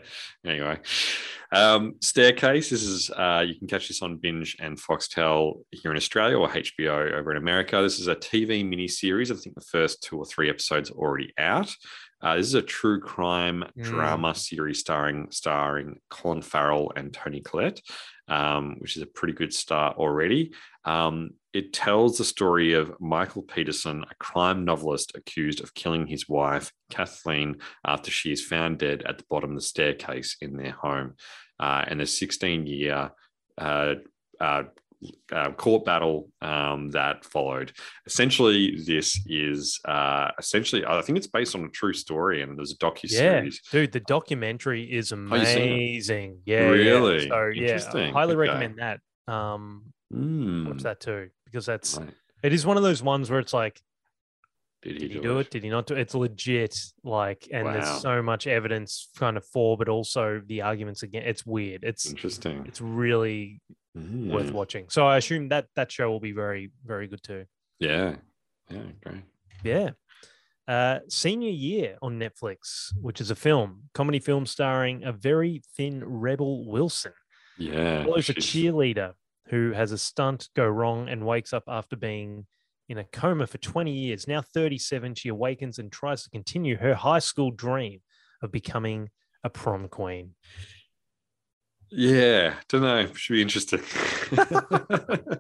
Yeah. 0.43 0.51
Anyway, 0.51 0.79
um, 1.53 1.93
Staircase. 2.01 2.69
This 2.69 2.83
is 2.83 3.09
uh, 3.11 3.43
you 3.47 3.55
can 3.57 3.67
catch 3.67 3.87
this 3.87 4.01
on 4.01 4.17
Binge 4.17 4.57
and 4.59 4.77
Foxtel 4.77 5.61
here 5.71 5.91
in 5.91 5.97
Australia 5.97 6.37
or 6.37 6.49
HBO 6.49 7.13
over 7.13 7.31
in 7.31 7.37
America. 7.37 7.81
This 7.81 7.99
is 7.99 8.07
a 8.07 8.15
TV 8.15 8.65
miniseries. 8.65 9.31
I 9.31 9.35
think 9.39 9.55
the 9.55 9.61
first 9.61 10.03
two 10.03 10.17
or 10.17 10.25
three 10.25 10.49
episodes 10.49 10.89
are 10.91 10.95
already 10.95 11.33
out. 11.37 11.73
Uh, 12.21 12.35
this 12.37 12.47
is 12.47 12.53
a 12.55 12.61
true 12.61 12.99
crime 12.99 13.63
Mm. 13.77 13.83
drama 13.83 14.35
series 14.35 14.79
starring 14.79 15.27
starring 15.31 15.99
Colin 16.09 16.41
Farrell 16.41 16.91
and 16.95 17.13
Toni 17.13 17.41
Collette, 17.41 17.81
um, 18.27 18.75
which 18.79 18.97
is 18.97 19.03
a 19.03 19.07
pretty 19.07 19.33
good 19.33 19.53
start 19.53 19.97
already. 19.97 20.51
Um, 20.86 21.32
it 21.54 21.72
tells 21.72 22.17
the 22.17 22.26
story 22.26 22.74
of 22.74 22.93
Michael 23.00 23.43
Peterson, 23.43 24.04
a 24.10 24.15
crime 24.15 24.65
novelist 24.65 25.12
accused 25.15 25.62
of 25.62 25.74
killing 25.74 26.08
his 26.08 26.28
wife, 26.28 26.72
Kathleen, 26.89 27.58
after 27.86 28.10
she 28.12 28.32
is 28.32 28.43
found 28.46 28.80
dead 28.80 29.04
at 29.04 29.19
the 29.19 29.24
bottom 29.30 29.52
of 29.52 29.58
the 29.58 29.62
staircase 29.62 30.36
in 30.41 30.58
their 30.58 30.72
home. 30.72 31.13
Uh, 31.60 31.86
and 31.88 32.00
the 32.00 32.06
16 32.06 32.65
year 32.65 33.12
uh, 33.60 33.93
uh, 34.41 34.63
uh, 35.32 35.52
court 35.52 35.86
battle 35.86 36.30
um, 36.41 36.89
that 36.91 37.24
followed. 37.26 37.72
Essentially, 38.08 38.78
this 38.86 39.19
is 39.28 39.80
uh, 39.86 40.32
essentially, 40.39 40.84
I 40.86 41.02
think 41.02 41.17
it's 41.17 41.28
based 41.28 41.56
on 41.56 41.63
a 41.65 41.69
true 41.69 41.93
story, 41.93 42.41
and 42.41 42.58
there's 42.58 42.72
a 42.72 42.78
docu 42.78 43.08
series. 43.10 43.62
Yeah, 43.72 43.80
dude, 43.82 43.91
the 43.91 44.00
documentary 44.00 44.84
is 44.91 45.12
Oh, 45.13 45.36
you 45.36 45.46
seen 45.46 45.63
it? 45.69 45.74
amazing. 45.74 46.39
Yeah, 46.46 46.62
yeah. 46.62 46.69
Really? 46.72 47.30
So 47.30 47.52
yeah, 47.54 47.80
I 47.93 48.10
highly 48.12 48.36
Okay. 48.36 48.39
recommend 48.39 48.80
that. 48.80 49.00
Um, 49.32 49.92
Mm, 50.13 50.67
watch 50.67 50.84
that 50.84 50.99
too 50.99 51.30
because 51.45 51.65
that's 51.65 51.97
right. 51.97 52.10
it 52.43 52.54
is 52.54 52.65
one 52.65 52.78
of 52.78 52.84
those 52.84 53.02
ones 53.04 53.30
where 53.30 53.39
it's 53.39 53.54
like, 53.54 53.82
Did 54.82 54.97
did 54.99 55.12
he 55.12 55.19
do 55.19 55.39
it? 55.39 55.49
Did 55.49 55.63
he 55.63 55.69
not 55.69 55.88
do 55.88 55.93
it? 55.95 55.99
It's 56.02 56.13
legit. 56.15 56.78
Like, 57.04 57.47
and 57.52 57.65
Wow. 57.65 57.73
there's 57.73 58.02
so 58.02 58.21
much 58.21 58.47
evidence 58.47 59.10
kind 59.17 59.38
of 59.38 59.45
for, 59.45 59.78
but 59.78 59.88
also 59.89 60.41
the 60.45 60.62
arguments 60.62 61.04
again. 61.04 61.23
It's 61.26 61.45
weird. 61.45 61.84
It's 61.84 62.10
Interesting. 62.10 62.65
it's 62.67 62.82
really 62.82 63.62
worth 63.95 64.47
Mm, 64.47 64.52
watching. 64.52 64.89
So 64.89 65.08
I 65.08 65.17
assume 65.17 65.49
that 65.49 65.67
that 65.76 65.91
show 65.91 66.10
will 66.10 66.19
be 66.19 66.32
very 66.34 66.71
very 66.86 67.08
good 67.08 67.23
too. 67.23 67.45
Yeah. 67.80 68.15
Yeah. 68.69 68.84
Great. 69.04 69.23
Yeah. 69.63 69.89
Uh, 70.67 70.99
Senior 71.10 71.49
Year 71.52 71.97
on 72.02 72.17
Netflix, 72.19 72.93
which 73.02 73.19
is 73.21 73.30
a 73.32 73.36
film, 73.36 73.84
comedy 73.93 74.19
film 74.19 74.45
starring 74.45 75.04
a 75.04 75.12
very 75.12 75.62
thin 75.78 76.04
Rebel 76.06 76.65
Wilson. 76.65 77.13
Yeah. 77.58 78.04
follows 78.06 78.30
a 78.30 78.34
cheerleader 78.34 79.13
who 79.47 79.71
has 79.71 79.91
a 79.91 79.97
stunt 79.97 80.49
go 80.56 80.65
wrong 80.67 81.10
and 81.10 81.25
wakes 81.25 81.53
up 81.53 81.63
after 81.67 81.95
being 81.95 82.45
in 82.89 82.97
a 82.97 83.03
coma 83.06 83.47
for 83.47 83.58
20 83.58 83.91
years. 83.91 84.27
Now 84.27 84.41
37, 84.41 85.15
she 85.15 85.29
awakens 85.29 85.79
and 85.79 85.91
tries 85.91 86.23
to 86.23 86.29
continue 86.29 86.77
her 86.77 86.93
high 86.93 87.19
school 87.19 87.51
dream 87.51 88.01
of 88.41 88.51
becoming 88.51 89.10
a 89.43 89.49
prom 89.49 89.88
queen. 89.88 90.36
Yeah. 91.89 92.56
Don't 92.69 92.82
know. 92.82 93.08
Should 93.13 93.34
be 93.34 93.41
interesting. 93.41 93.82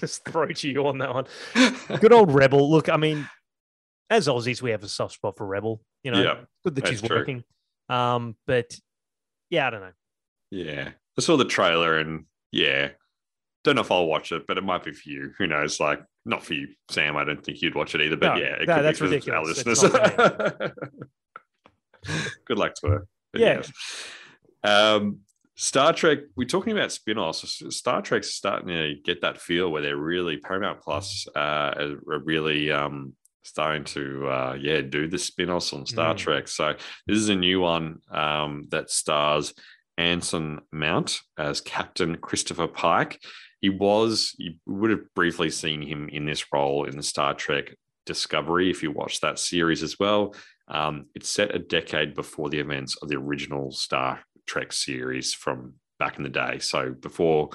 Just 0.00 0.24
throw 0.24 0.46
to 0.48 0.68
you 0.68 0.86
on 0.86 0.98
that 0.98 1.14
one. 1.14 1.24
Good 2.00 2.12
old 2.12 2.32
Rebel. 2.32 2.70
Look, 2.70 2.88
I 2.88 2.96
mean, 2.96 3.26
as 4.10 4.28
Aussies, 4.28 4.60
we 4.60 4.70
have 4.72 4.82
a 4.82 4.88
soft 4.88 5.14
spot 5.14 5.36
for 5.36 5.46
Rebel. 5.46 5.80
You 6.02 6.10
know, 6.10 6.22
Yeah, 6.22 6.36
good 6.64 6.74
that 6.74 6.88
she's 6.88 7.00
true. 7.00 7.18
working. 7.18 7.44
Um, 7.88 8.36
but 8.46 8.76
yeah, 9.50 9.66
I 9.66 9.70
don't 9.70 9.80
know. 9.80 9.92
Yeah. 10.50 10.90
I 11.16 11.20
saw 11.20 11.36
the 11.36 11.44
trailer 11.44 11.98
and 11.98 12.24
yeah. 12.50 12.90
Don't 13.64 13.76
know 13.76 13.82
if 13.82 13.92
I'll 13.92 14.06
watch 14.06 14.32
it, 14.32 14.46
but 14.46 14.58
it 14.58 14.64
might 14.64 14.82
be 14.84 14.92
for 14.92 15.08
you. 15.08 15.32
Who 15.38 15.46
knows? 15.46 15.78
Like, 15.78 16.02
not 16.24 16.44
for 16.44 16.54
you, 16.54 16.68
Sam. 16.90 17.16
I 17.16 17.24
don't 17.24 17.44
think 17.44 17.62
you'd 17.62 17.74
watch 17.76 17.94
it 17.94 18.00
either. 18.00 18.16
But 18.16 18.34
No, 18.34 18.40
yeah, 18.40 18.56
it 18.60 18.66
no, 18.68 18.74
could 18.76 18.84
that's 18.84 19.00
be 19.00 19.20
for 19.20 19.34
our 19.36 19.44
listeners. 19.44 19.82
Good 22.46 22.58
luck 22.58 22.74
to 22.76 22.88
her. 22.88 23.06
But 23.32 23.40
Yeah. 23.40 23.54
yes. 23.62 23.72
Um, 24.64 25.20
Star 25.54 25.92
Trek, 25.92 26.18
we're 26.36 26.48
talking 26.48 26.72
about 26.72 26.90
spin-offs. 26.92 27.62
Star 27.76 28.02
Trek's 28.02 28.34
starting 28.34 28.68
to 28.68 28.94
get 29.04 29.20
that 29.20 29.40
feel 29.40 29.70
where 29.70 29.82
they're 29.82 29.96
really 29.96 30.38
Paramount 30.38 30.80
Plus 30.80 31.26
uh, 31.36 31.38
are 32.08 32.18
really 32.24 32.70
um, 32.72 33.14
starting 33.44 33.84
to 33.84 34.26
uh, 34.28 34.56
yeah 34.58 34.80
do 34.80 35.06
the 35.08 35.18
spin-offs 35.18 35.72
on 35.72 35.86
Star 35.86 36.14
Mm. 36.14 36.18
Trek. 36.18 36.48
So 36.48 36.74
this 37.06 37.18
is 37.18 37.28
a 37.28 37.36
new 37.36 37.60
one 37.60 37.98
um, 38.10 38.66
that 38.70 38.90
stars 38.90 39.54
Anson 39.98 40.60
Mount 40.72 41.20
as 41.38 41.60
Captain 41.60 42.16
Christopher 42.16 42.66
Pike. 42.66 43.22
He 43.62 43.70
was 43.70 44.34
you 44.38 44.54
would 44.66 44.90
have 44.90 45.14
briefly 45.14 45.48
seen 45.48 45.80
him 45.80 46.10
in 46.10 46.26
this 46.26 46.52
role 46.52 46.84
in 46.84 46.96
the 46.96 47.02
Star 47.02 47.32
Trek 47.32 47.74
Discovery 48.04 48.70
if 48.70 48.82
you 48.82 48.90
watched 48.90 49.22
that 49.22 49.38
series 49.38 49.82
as 49.82 49.98
well. 49.98 50.34
Um, 50.68 51.06
it's 51.14 51.30
set 51.30 51.54
a 51.54 51.58
decade 51.58 52.14
before 52.14 52.50
the 52.50 52.58
events 52.58 52.96
of 53.00 53.08
the 53.08 53.16
original 53.16 53.70
Star 53.70 54.20
Trek 54.46 54.72
series 54.72 55.32
from 55.32 55.74
back 55.98 56.18
in 56.18 56.24
the 56.24 56.28
day. 56.28 56.58
So 56.58 56.90
before 56.90 57.50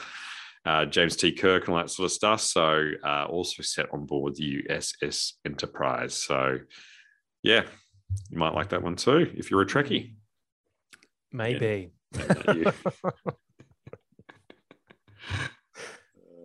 uh, 0.67 0.85
James 0.85 1.15
T. 1.15 1.31
Kirk 1.31 1.67
and 1.67 1.75
all 1.75 1.81
that 1.81 1.89
sort 1.89 2.05
of 2.05 2.11
stuff. 2.11 2.41
So 2.41 2.91
uh, 3.03 3.25
also 3.25 3.61
set 3.63 3.87
on 3.93 4.05
board 4.05 4.35
the 4.35 4.63
USS 4.69 5.33
Enterprise. 5.45 6.13
So 6.13 6.59
yeah, 7.41 7.63
you 8.29 8.37
might 8.37 8.53
like 8.53 8.69
that 8.69 8.83
one 8.83 8.95
too 8.95 9.31
if 9.35 9.49
you're 9.49 9.61
a 9.61 9.65
Trekkie. 9.65 10.15
Maybe. 11.31 11.91
You. 12.47 12.71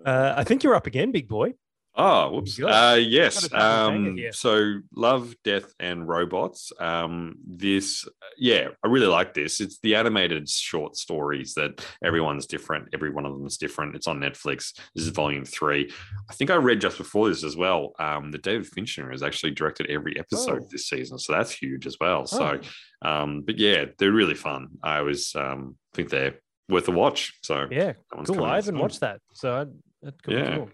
Uh, 0.05 0.35
I 0.37 0.45
think 0.45 0.63
you're 0.63 0.75
up 0.75 0.87
again, 0.87 1.13
big 1.13 1.29
boy. 1.29 1.55
Oh, 1.95 2.31
whoops. 2.37 2.59
Uh, 2.59 2.99
yes. 2.99 3.47
Got 3.49 3.59
a 3.59 3.91
double 3.91 4.05
banger 4.07 4.27
Um, 4.29 4.33
so, 4.33 4.75
Love, 4.97 5.35
Death, 5.45 5.75
and 5.79 6.09
Robots. 6.09 6.73
Um, 6.81 7.35
this, 7.47 8.09
yeah, 8.39 8.69
I 8.83 8.89
really 8.89 9.09
like 9.09 9.35
this. 9.35 9.61
It's 9.61 9.79
the 9.81 9.97
animated 9.97 10.49
short 10.49 10.97
stories 10.97 11.53
that 11.53 11.85
everyone's 12.03 12.47
different. 12.47 12.89
Every 12.95 13.11
one 13.11 13.27
of 13.27 13.33
them 13.37 13.45
is 13.47 13.59
different. 13.59 13.95
It's 13.95 14.07
on 14.07 14.21
Netflix. 14.21 14.73
This 14.95 15.05
is 15.05 15.09
volume 15.11 15.45
three. 15.45 15.93
I 16.31 16.33
think 16.33 16.51
I 16.51 16.55
read 16.55 16.81
just 16.81 16.97
before 16.97 17.29
this 17.29 17.45
as 17.45 17.59
well 17.59 17.93
um, 17.99 18.31
that 18.31 18.43
David 18.43 18.67
Fincher 18.69 19.11
has 19.11 19.23
actually 19.23 19.51
directed 19.53 19.91
every 19.91 20.19
episode 20.19 20.63
Oh. 20.63 20.69
this 20.71 20.89
season. 20.89 21.19
So, 21.19 21.35
that's 21.35 21.53
huge 21.53 21.87
as 21.87 21.99
well. 22.01 22.25
So, 22.25 22.59
um, 23.03 23.43
but 23.43 23.59
yeah, 23.59 23.85
they're 23.99 24.13
really 24.13 24.35
fun. 24.35 24.69
I 24.83 25.03
was, 25.03 25.35
um, 25.37 25.77
think 25.93 26.09
they're 26.09 26.37
worth 26.71 26.89
a 26.89 26.93
watch. 26.93 27.35
So, 27.43 27.67
Yeah, 27.71 27.93
cool. 28.25 28.45
I 28.45 28.57
haven't 28.57 28.79
watched 28.79 29.01
that, 29.01 29.21
so 29.35 29.55
I, 29.55 29.67
that 30.03 30.23
could 30.23 30.35
Yeah. 30.35 30.51
be 30.51 30.57
cool. 30.57 30.71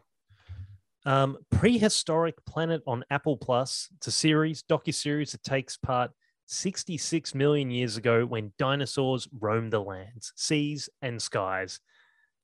Um, 1.04 1.38
Prehistoric 1.50 2.44
Planet 2.44 2.82
on 2.86 3.04
Apple 3.10 3.36
Plus. 3.36 3.88
It's 3.96 4.08
a 4.08 4.12
series, 4.12 4.62
docu 4.62 4.92
series 4.92 5.32
that 5.32 5.42
takes 5.42 5.76
part 5.76 6.10
66 6.46 7.34
million 7.34 7.70
years 7.70 7.96
ago 7.96 8.24
when 8.26 8.52
dinosaurs 8.58 9.28
roamed 9.32 9.72
the 9.72 9.80
lands, 9.80 10.32
seas, 10.36 10.88
and 11.02 11.20
skies. 11.20 11.80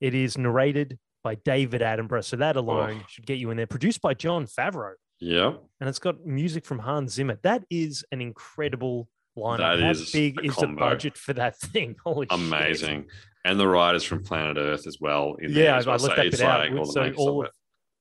It 0.00 0.14
is 0.14 0.36
narrated 0.38 0.98
by 1.22 1.36
David 1.36 1.80
Attenborough, 1.80 2.24
so 2.24 2.36
that 2.36 2.56
alone 2.56 3.00
Oh. 3.02 3.06
should 3.08 3.26
get 3.26 3.38
you 3.38 3.50
in 3.50 3.56
there. 3.56 3.66
Produced 3.66 4.02
by 4.02 4.12
Jon 4.14 4.46
Favreau, 4.46 4.94
Yeah. 5.20 5.56
and 5.80 5.88
it's 5.88 5.98
got 5.98 6.24
music 6.26 6.64
from 6.66 6.80
Hans 6.80 7.12
Zimmer. 7.14 7.38
That 7.42 7.64
is 7.70 8.04
an 8.12 8.20
incredible 8.20 9.08
lineup. 9.36 9.58
That 9.58 9.80
How 9.80 9.90
is 9.90 10.12
big 10.12 10.38
is 10.44 10.54
combo. 10.54 10.68
the 10.68 10.76
budget 10.90 11.16
for 11.16 11.32
that 11.32 11.56
thing? 11.58 11.96
Holy 12.04 12.26
shit. 12.30 13.06
And 13.44 13.60
the 13.60 13.68
riders 13.68 14.02
from 14.04 14.22
Planet 14.24 14.56
Earth 14.56 14.86
as 14.86 14.98
well. 15.00 15.36
In 15.40 15.52
Yeah, 15.52 15.74
I, 15.74 15.80
looked 15.80 16.00
So 16.00 16.08
that 16.08 16.16
bit 16.30 16.40
out. 16.40 16.68
all 16.72 16.86
the 16.86 16.92
so 16.92 17.12
all 17.16 17.44
of 17.44 17.50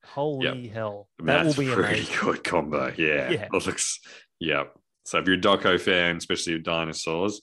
holy 0.06 0.67
hell, 0.67 1.10
that 1.19 1.43
That's 1.43 1.58
will 1.58 1.65
be 1.65 1.71
a 1.71 1.75
pretty 1.75 1.93
amazing. 1.99 2.15
good 2.21 2.43
combo. 2.43 2.93
Yeah. 2.97 3.29
Yeah. 3.29 3.47
It 3.51 3.51
looks 3.67 3.99
yeah. 4.39 4.63
So 5.06 5.19
if 5.19 5.27
you're 5.27 5.36
a 5.36 5.41
doco 5.41 5.79
fan, 5.79 6.15
especially 6.17 6.53
with 6.53 6.63
dinosaurs, 6.63 7.41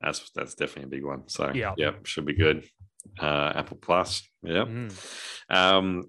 that's 0.00 0.30
that's 0.34 0.54
definitely 0.54 0.84
a 0.84 1.00
big 1.00 1.04
one. 1.04 1.28
So 1.28 1.52
Yeah. 1.54 1.74
yeah, 1.76 1.92
should 2.04 2.24
be 2.24 2.34
good. 2.34 2.64
Uh 3.20 3.52
Apple 3.54 3.76
Plus. 3.80 4.22
Yeah. 4.42 4.64
Mm. 4.64 4.92
Um, 5.50 6.08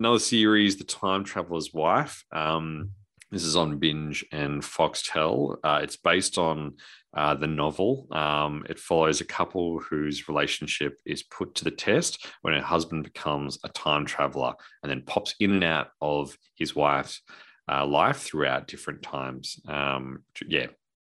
another 0.00 0.18
series, 0.18 0.76
The 0.76 0.84
Time 0.84 1.24
Traveler's 1.24 1.72
Wife. 1.74 2.24
Um, 2.32 2.90
this 3.34 3.44
is 3.44 3.56
on 3.56 3.78
Binge 3.78 4.24
and 4.30 4.62
Foxtel. 4.62 5.56
Uh, 5.64 5.80
it's 5.82 5.96
based 5.96 6.38
on 6.38 6.74
uh, 7.16 7.34
the 7.34 7.48
novel. 7.48 8.06
Um, 8.12 8.64
it 8.68 8.78
follows 8.78 9.20
a 9.20 9.26
couple 9.26 9.80
whose 9.80 10.28
relationship 10.28 11.00
is 11.04 11.24
put 11.24 11.56
to 11.56 11.64
the 11.64 11.72
test 11.72 12.26
when 12.42 12.54
her 12.54 12.62
husband 12.62 13.02
becomes 13.02 13.58
a 13.64 13.68
time 13.70 14.06
traveler 14.06 14.54
and 14.82 14.90
then 14.90 15.02
pops 15.04 15.34
in 15.40 15.50
and 15.50 15.64
out 15.64 15.88
of 16.00 16.38
his 16.54 16.76
wife's 16.76 17.22
uh, 17.68 17.84
life 17.84 18.18
throughout 18.18 18.68
different 18.68 19.02
times. 19.02 19.60
Um, 19.66 20.22
yeah, 20.46 20.66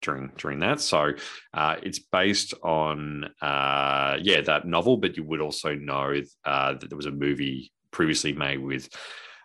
during 0.02 0.32
during 0.38 0.60
that. 0.60 0.82
So 0.82 1.14
uh, 1.54 1.76
it's 1.82 2.00
based 2.00 2.54
on 2.64 3.30
uh, 3.42 4.18
yeah 4.22 4.42
that 4.42 4.68
novel, 4.68 4.98
but 4.98 5.16
you 5.16 5.24
would 5.24 5.42
also 5.42 5.74
know 5.74 6.22
uh, 6.44 6.74
that 6.74 6.90
there 6.90 6.98
was 6.98 7.06
a 7.06 7.12
movie 7.12 7.72
previously 7.92 8.34
made 8.34 8.62
with 8.62 8.90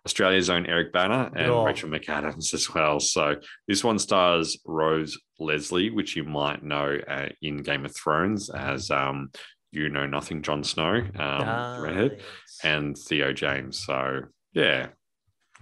Australia's 0.06 0.50
own 0.50 0.66
Eric 0.66 0.92
Bana 0.92 1.30
and 1.34 1.50
Oh. 1.50 1.64
Rachel 1.64 1.88
McAdams 1.88 2.52
as 2.54 2.72
well. 2.74 3.00
So 3.00 3.36
this 3.68 3.82
one 3.82 3.98
stars 3.98 4.58
Rose 4.66 5.18
Leslie, 5.40 5.90
which 5.90 6.14
you 6.16 6.24
might 6.24 6.62
know 6.62 6.98
uh, 7.08 7.28
in 7.42 7.62
Game 7.62 7.84
of 7.84 7.94
Thrones 7.96 8.50
as 8.50 8.90
um, 8.90 9.30
you 9.72 9.88
know 9.88 10.06
nothing, 10.06 10.42
Jon 10.42 10.62
Snow, 10.62 10.94
um, 10.96 11.08
Ah, 11.18 11.78
redhead, 11.80 12.20
and 12.62 12.96
Theo 12.96 13.32
James. 13.32 13.82
So 13.84 14.20
yeah, 14.52 14.88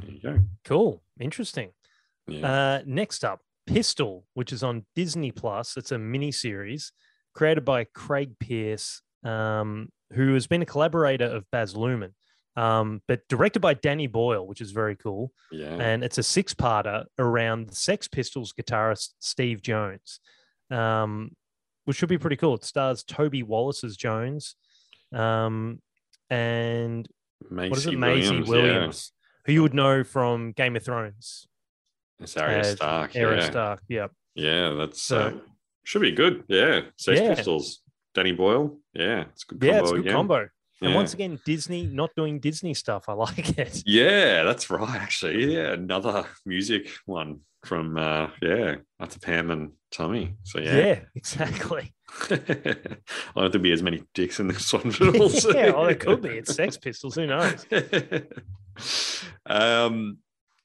there 0.00 0.10
you 0.10 0.20
go. 0.22 0.38
cool, 0.64 1.02
interesting. 1.20 1.70
Yeah. 2.26 2.52
Uh, 2.52 2.82
next 2.84 3.24
up, 3.24 3.40
Pistol, 3.66 4.24
which 4.34 4.52
is 4.52 4.62
on 4.62 4.84
Disney 4.96 5.30
Plus. 5.30 5.76
It's 5.76 5.92
a 5.92 5.98
mini 5.98 6.32
series 6.32 6.92
created 7.34 7.64
by 7.64 7.84
Craig 7.94 8.32
Pearce, 8.38 9.00
um, 9.24 9.88
who 10.12 10.34
has 10.34 10.46
been 10.46 10.62
a 10.62 10.66
collaborator 10.66 11.24
of 11.26 11.44
Baz 11.50 11.74
Luhrmann, 11.74 12.12
um, 12.56 13.00
but 13.08 13.26
directed 13.28 13.60
by 13.60 13.74
Danny 13.74 14.06
Boyle, 14.06 14.46
which 14.46 14.60
is 14.60 14.72
very 14.72 14.96
cool. 14.96 15.32
yeah. 15.50 15.74
And 15.80 16.04
it's 16.04 16.18
a 16.18 16.22
six-parter 16.22 17.04
around 17.18 17.68
the 17.68 17.74
Sex 17.74 18.08
Pistols 18.08 18.52
guitarist 18.52 19.10
Steve 19.20 19.62
Jones, 19.62 20.20
um, 20.70 21.30
which 21.84 21.96
should 21.96 22.08
be 22.08 22.18
pretty 22.18 22.36
cool. 22.36 22.54
It 22.54 22.64
stars 22.64 23.02
Toby 23.04 23.42
Wallace 23.42 23.84
as 23.84 23.96
Jones, 23.96 24.56
um, 25.14 25.80
and 26.30 27.08
what 27.48 27.76
is 27.76 27.86
it, 27.86 27.98
Maisie 27.98 28.42
Williams, 28.42 29.12
who 29.46 29.52
you 29.52 29.62
would 29.62 29.74
know 29.74 30.04
from 30.04 30.52
Game 30.52 30.76
of 30.76 30.84
Thrones. 30.84 31.46
Yeah. 32.18 32.24
It's 32.24 32.36
Arya 32.36 32.64
Stark. 32.64 33.16
Arya 33.16 33.36
yeah. 33.36 33.50
Stark, 33.50 33.82
yeah. 33.88 34.06
Yeah, 34.34 34.70
that's 34.74 35.02
So- 35.02 35.18
uh, 35.18 35.32
should 35.84 36.02
be 36.02 36.12
good. 36.12 36.44
Yeah, 36.48 36.82
Sex 36.96 37.20
Yeah. 37.20 37.34
Pistols, 37.34 37.80
Danny 38.14 38.30
Boyle. 38.32 38.78
Yeah, 38.94 39.22
it's 39.32 39.42
a 39.50 39.54
good. 39.54 39.62
Yeah, 39.66 39.72
combo 39.80 39.82
it's 39.82 39.90
a 39.90 39.94
good 39.94 40.00
again. 40.02 40.12
combo. 40.14 40.48
And 40.82 40.90
Yeah. 40.90 40.96
once 40.96 41.14
again, 41.14 41.38
Disney 41.44 41.86
not 41.86 42.10
doing 42.16 42.40
Disney 42.40 42.74
stuff. 42.74 43.08
I 43.08 43.12
like 43.26 43.56
it. 43.58 43.82
Yeah, 43.86 44.42
that's 44.42 44.68
right. 44.70 45.00
Actually, 45.00 45.54
yeah, 45.54 45.72
another 45.72 46.26
music 46.44 46.88
one 47.06 47.40
from 47.64 47.96
uh, 47.96 48.28
yeah 48.42 48.76
after 48.98 49.20
Pam 49.20 49.50
and 49.52 49.72
Tommy. 49.92 50.34
So 50.42 50.58
Yeah, 50.58 50.76
yeah, 50.76 51.00
exactly. 51.14 51.94
I 52.30 52.36
don't 53.36 53.52
to 53.52 53.58
be 53.60 53.72
as 53.72 53.82
many 53.82 54.02
dicks 54.14 54.40
in 54.40 54.48
this 54.48 54.72
one, 54.72 54.90
yeah, 55.00 55.70
well, 55.70 55.86
it 55.86 56.00
could 56.00 56.20
be. 56.22 56.30
It's 56.30 56.54
Sex 56.54 56.76
Pistols. 56.76 57.14
Who 57.14 57.26
knows? 57.26 57.64
um, 59.46 60.18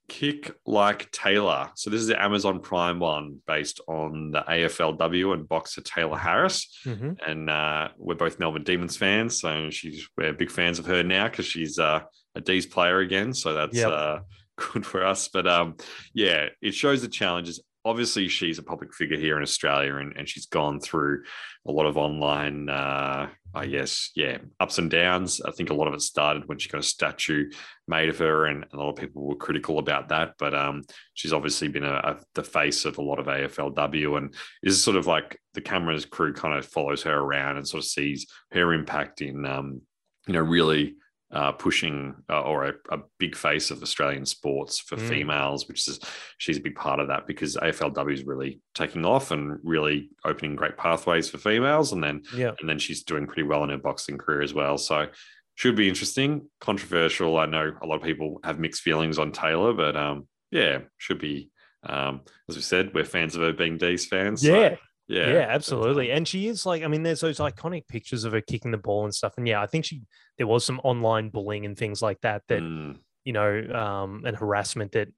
Kick 0.10 0.56
Like 0.65 1.12
Tayla. 1.12 1.72
So 1.76 1.89
this 1.89 2.00
is 2.02 2.08
the 2.08 2.22
Amazon 2.22 2.60
Prime 2.60 3.00
one 3.00 3.41
based 3.46 3.82
on 3.88 4.32
the 4.32 4.41
AFLW 4.41 5.34
and 5.34 5.48
boxer 5.48 5.82
Tayla 5.82 6.17
Harris. 6.17 6.80
hmm 6.84 7.12
and 7.26 7.50
uh, 7.50 7.89
we're 7.98 8.15
both 8.15 8.39
Melbourne 8.39 8.63
Demons 8.63 8.96
fans. 8.98 9.39
So 9.41 9.70
she's 9.70 10.08
we're 10.17 10.34
big 10.34 10.52
fans 10.52 10.80
of 10.80 10.86
her 10.86 11.04
now 11.04 11.28
because 11.28 11.46
she's 11.46 11.78
uh, 11.80 12.02
a 12.36 12.41
D's 12.41 12.65
player 12.65 13.00
again. 13.00 13.34
So 13.34 13.54
that's 13.54 13.76
Yep. 13.78 13.91
uh, 13.91 14.20
good 14.74 14.86
for 14.86 15.04
us. 15.06 15.28
But 15.28 15.48
um, 15.48 15.76
yeah, 16.13 16.48
it 16.62 16.74
shows 16.74 17.02
the 17.02 17.08
challenges. 17.10 17.62
Obviously, 17.88 18.28
she's 18.28 18.60
a 18.60 18.63
public 18.63 18.93
figure 18.93 19.17
here 19.17 19.38
in 19.38 19.43
Australia, 19.43 19.95
and, 19.95 20.13
and 20.17 20.28
she's 20.28 20.45
gone 20.45 20.80
through 20.82 21.23
a 21.65 21.71
lot 21.71 21.86
of 21.86 21.95
online, 21.95 22.67
uh, 22.67 23.30
I 23.56 23.65
guess, 23.67 24.12
yeah, 24.13 24.39
ups 24.60 24.78
and 24.78 24.91
downs. 24.91 25.39
I 25.39 25.52
think 25.52 25.69
a 25.69 25.73
lot 25.73 25.88
of 25.88 25.93
it 25.93 26.02
started 26.02 26.50
when 26.50 26.58
she 26.60 26.67
got 26.67 26.82
a 26.82 26.84
statue 26.84 27.50
made 27.88 28.10
of 28.10 28.17
her, 28.19 28.45
and 28.45 28.65
a 28.73 28.76
lot 28.76 28.89
of 28.89 28.97
people 28.97 29.26
were 29.26 29.36
critical 29.36 29.80
about 29.80 30.10
that. 30.10 30.34
But 30.38 30.54
um, 30.54 30.84
she's 31.13 31.32
obviously 31.32 31.69
been 31.69 31.86
a, 31.86 31.93
a, 31.93 32.17
the 32.36 32.43
face 32.43 32.84
of 32.84 32.97
a 32.97 33.02
lot 33.02 33.19
of 33.19 33.28
AFLW, 33.28 34.17
and 34.17 34.36
is 34.63 34.84
sort 34.84 34.97
of 34.97 35.08
like 35.08 35.39
the 35.54 35.62
camera's 35.62 36.06
crew 36.06 36.34
kind 36.34 36.58
of 36.58 36.65
follows 36.65 37.04
her 37.04 37.17
around 37.17 37.56
and 37.56 37.65
sort 37.65 37.82
of 37.82 37.88
sees 37.88 38.28
her 38.52 38.73
impact 38.73 39.21
in, 39.21 39.45
um, 39.45 39.82
you 40.28 40.34
know, 40.34 40.41
really 40.41 40.95
uh, 41.32 41.52
pushing 41.52 42.16
uh, 42.30 42.42
or 42.42 42.66
a, 42.66 42.74
a 42.92 43.00
big 43.20 43.36
face 43.36 43.70
of 43.70 43.84
Australian 43.84 44.26
sports 44.26 44.80
for 44.80 44.96
Mm. 44.96 45.10
females, 45.10 45.68
which 45.68 45.88
is 45.88 46.00
she's 46.38 46.58
a 46.58 46.62
big 46.62 46.76
part 46.76 47.00
of 47.02 47.08
that 47.10 47.28
because 47.28 47.58
AFLW 47.58 48.13
is 48.13 48.24
really 48.24 48.62
taking 48.74 49.06
off 49.06 49.32
and 49.32 49.60
really 49.63 50.10
opening 50.24 50.56
great 50.56 50.78
pathways 50.78 51.30
for 51.30 51.38
females, 51.38 51.92
and 51.92 52.02
then 52.04 52.22
Yeah. 52.34 52.52
and 52.62 52.70
then 52.70 52.80
she's 52.80 53.04
doing 53.04 53.28
pretty 53.28 53.44
well 53.44 53.63
in 53.66 53.70
her 53.72 53.78
boxing 53.78 54.18
career 54.18 54.42
as 54.42 54.54
well. 54.54 54.78
So 54.78 55.08
should 55.56 55.76
be 55.76 55.90
interesting, 55.90 56.48
controversial. 56.62 57.38
I 57.38 57.46
know 57.48 57.74
a 57.82 57.86
lot 57.86 57.96
of 57.98 58.04
people 58.04 58.40
have 58.44 58.60
mixed 58.60 58.82
feelings 58.84 59.18
on 59.20 59.32
Tayla, 59.32 59.76
but 59.76 59.96
um, 59.98 60.28
yeah, 60.52 60.80
should 60.98 61.20
be. 61.20 61.50
Um, 61.84 62.22
as 62.50 62.56
we 62.56 62.62
said, 62.62 62.94
we're 62.94 63.04
fans 63.06 63.36
of 63.36 63.42
her 63.42 63.54
being 63.54 63.78
D's 63.78 64.06
fans. 64.08 64.42
so, 64.42 64.78
Yeah. 65.08 65.32
yeah, 65.32 65.46
absolutely. 65.50 66.12
And 66.12 66.28
she 66.28 66.48
is 66.48 66.65
like, 66.65 66.84
I 66.84 66.88
mean, 66.88 67.04
there's 67.04 67.22
those 67.22 67.38
iconic 67.39 67.88
pictures 67.88 68.26
of 68.26 68.34
her 68.34 68.41
kicking 68.41 68.72
the 68.72 68.78
ball 68.78 69.06
and 69.06 69.15
stuff. 69.15 69.34
And 69.38 69.48
yeah, 69.48 69.62
I 69.62 69.65
think 69.65 69.86
she 69.86 70.02
there 70.38 70.48
was 70.48 70.65
some 70.65 70.80
online 70.84 71.30
bullying 71.30 71.65
and 71.65 71.78
things 71.78 72.02
like 72.02 72.20
that 72.22 72.43
that 72.50 72.62
Mm, 72.62 72.98
you 73.24 73.34
know, 73.34 73.62
um, 73.74 74.24
and 74.26 74.36
harassment 74.36 74.91
that 74.93 75.10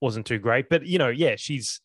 wasn't 0.00 0.26
too 0.26 0.38
great. 0.38 0.68
But 0.68 0.84
you 0.86 0.98
know, 0.98 1.08
yeah, 1.08 1.36
she's 1.36 1.80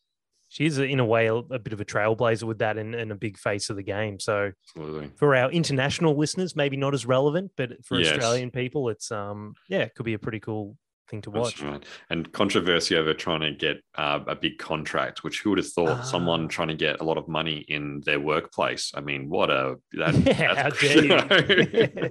she's 0.48 0.78
in 0.78 1.00
a 1.00 1.04
way 1.04 1.26
a, 1.26 1.34
a 1.34 1.58
bit 1.58 1.72
of 1.72 1.80
a 1.80 1.84
trailblazer 1.84 2.44
with 2.44 2.58
that 2.58 2.78
and, 2.78 2.94
and 2.94 3.10
a 3.10 3.16
big 3.16 3.36
face 3.36 3.68
of 3.70 3.76
the 3.76 3.82
game. 3.82 4.18
So 4.20 4.52
absolutely. 4.76 5.10
for 5.16 5.34
our 5.34 5.50
international 5.50 6.16
listeners, 6.16 6.54
maybe 6.56 6.76
not 6.76 6.94
as 6.94 7.04
relevant, 7.06 7.52
but 7.56 7.84
for 7.84 7.98
Yes. 7.98 8.12
Australian 8.12 8.50
people, 8.50 8.88
it's 8.88 9.10
um 9.10 9.54
yeah, 9.68 9.80
it 9.80 9.94
could 9.94 10.06
be 10.06 10.14
a 10.14 10.18
pretty 10.18 10.40
cool 10.40 10.76
thing 11.08 11.22
to 11.22 11.30
watch. 11.30 11.60
Right. 11.62 11.82
And 12.10 12.30
controversy 12.32 12.96
over 12.96 13.14
trying 13.14 13.40
to 13.40 13.52
get 13.52 13.82
uh, 13.96 14.20
a 14.26 14.34
big 14.34 14.58
contract, 14.58 15.24
which 15.24 15.40
who 15.40 15.50
would 15.50 15.58
have 15.58 15.68
thought 15.68 15.98
Ah. 16.00 16.02
someone 16.02 16.48
trying 16.48 16.68
to 16.68 16.74
get 16.74 17.00
a 17.00 17.04
lot 17.04 17.18
of 17.18 17.28
money 17.28 17.64
in 17.68 18.02
their 18.04 18.20
workplace? 18.20 18.92
I 18.94 19.00
mean, 19.00 19.28
what 19.28 19.50
a 19.50 19.76
that, 19.92 20.14
Yeah, 20.26 20.54
that's- 20.54 20.80
how 20.80 21.40
dare 21.40 22.10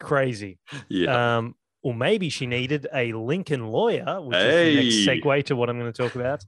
Crazy. 0.00 0.58
yeah. 0.88 1.38
Um, 1.38 1.54
or 1.82 1.94
maybe 1.94 2.30
she 2.30 2.46
needed 2.46 2.86
a 2.94 3.12
Lincoln 3.12 3.66
lawyer, 3.66 4.20
which 4.22 4.36
is 4.38 5.06
the 5.06 5.06
next 5.06 5.22
segue 5.22 5.44
to 5.46 5.56
what 5.56 5.68
I'm 5.68 5.78
going 5.78 5.92
to 5.92 6.02
talk 6.02 6.14
about. 6.14 6.42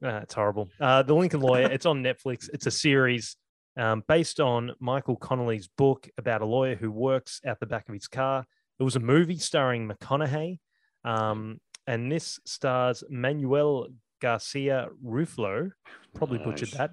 Uh, 0.00 0.20
it's 0.22 0.34
horrible. 0.34 0.68
Uh, 0.80 1.02
the 1.02 1.14
Lincoln 1.14 1.40
Lawyer. 1.40 1.68
It's 1.70 1.86
on 1.86 2.04
Netflix. 2.04 2.48
It's 2.52 2.66
a 2.66 2.70
series 2.70 3.36
um, 3.76 4.04
based 4.06 4.38
on 4.38 4.72
Michael 4.78 5.16
Connolly's 5.16 5.66
book 5.76 6.08
about 6.18 6.40
a 6.40 6.46
lawyer 6.46 6.76
who 6.76 6.92
works 6.92 7.40
out 7.44 7.58
the 7.58 7.66
back 7.66 7.88
of 7.88 7.94
his 7.94 8.06
car. 8.06 8.46
It 8.78 8.82
was 8.82 8.96
a 8.96 9.00
movie 9.00 9.38
starring 9.38 9.88
McConaughey, 9.88 10.58
um, 11.04 11.60
and 11.86 12.10
this 12.12 12.38
stars 12.44 13.02
Manuel 13.08 13.88
Garcia 14.20 14.88
Ruflo. 15.04 15.70
Probably 16.14 16.38
butchered 16.38 16.70
that. 16.72 16.90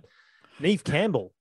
Neve 0.60 0.84
Campbell, 0.84 1.34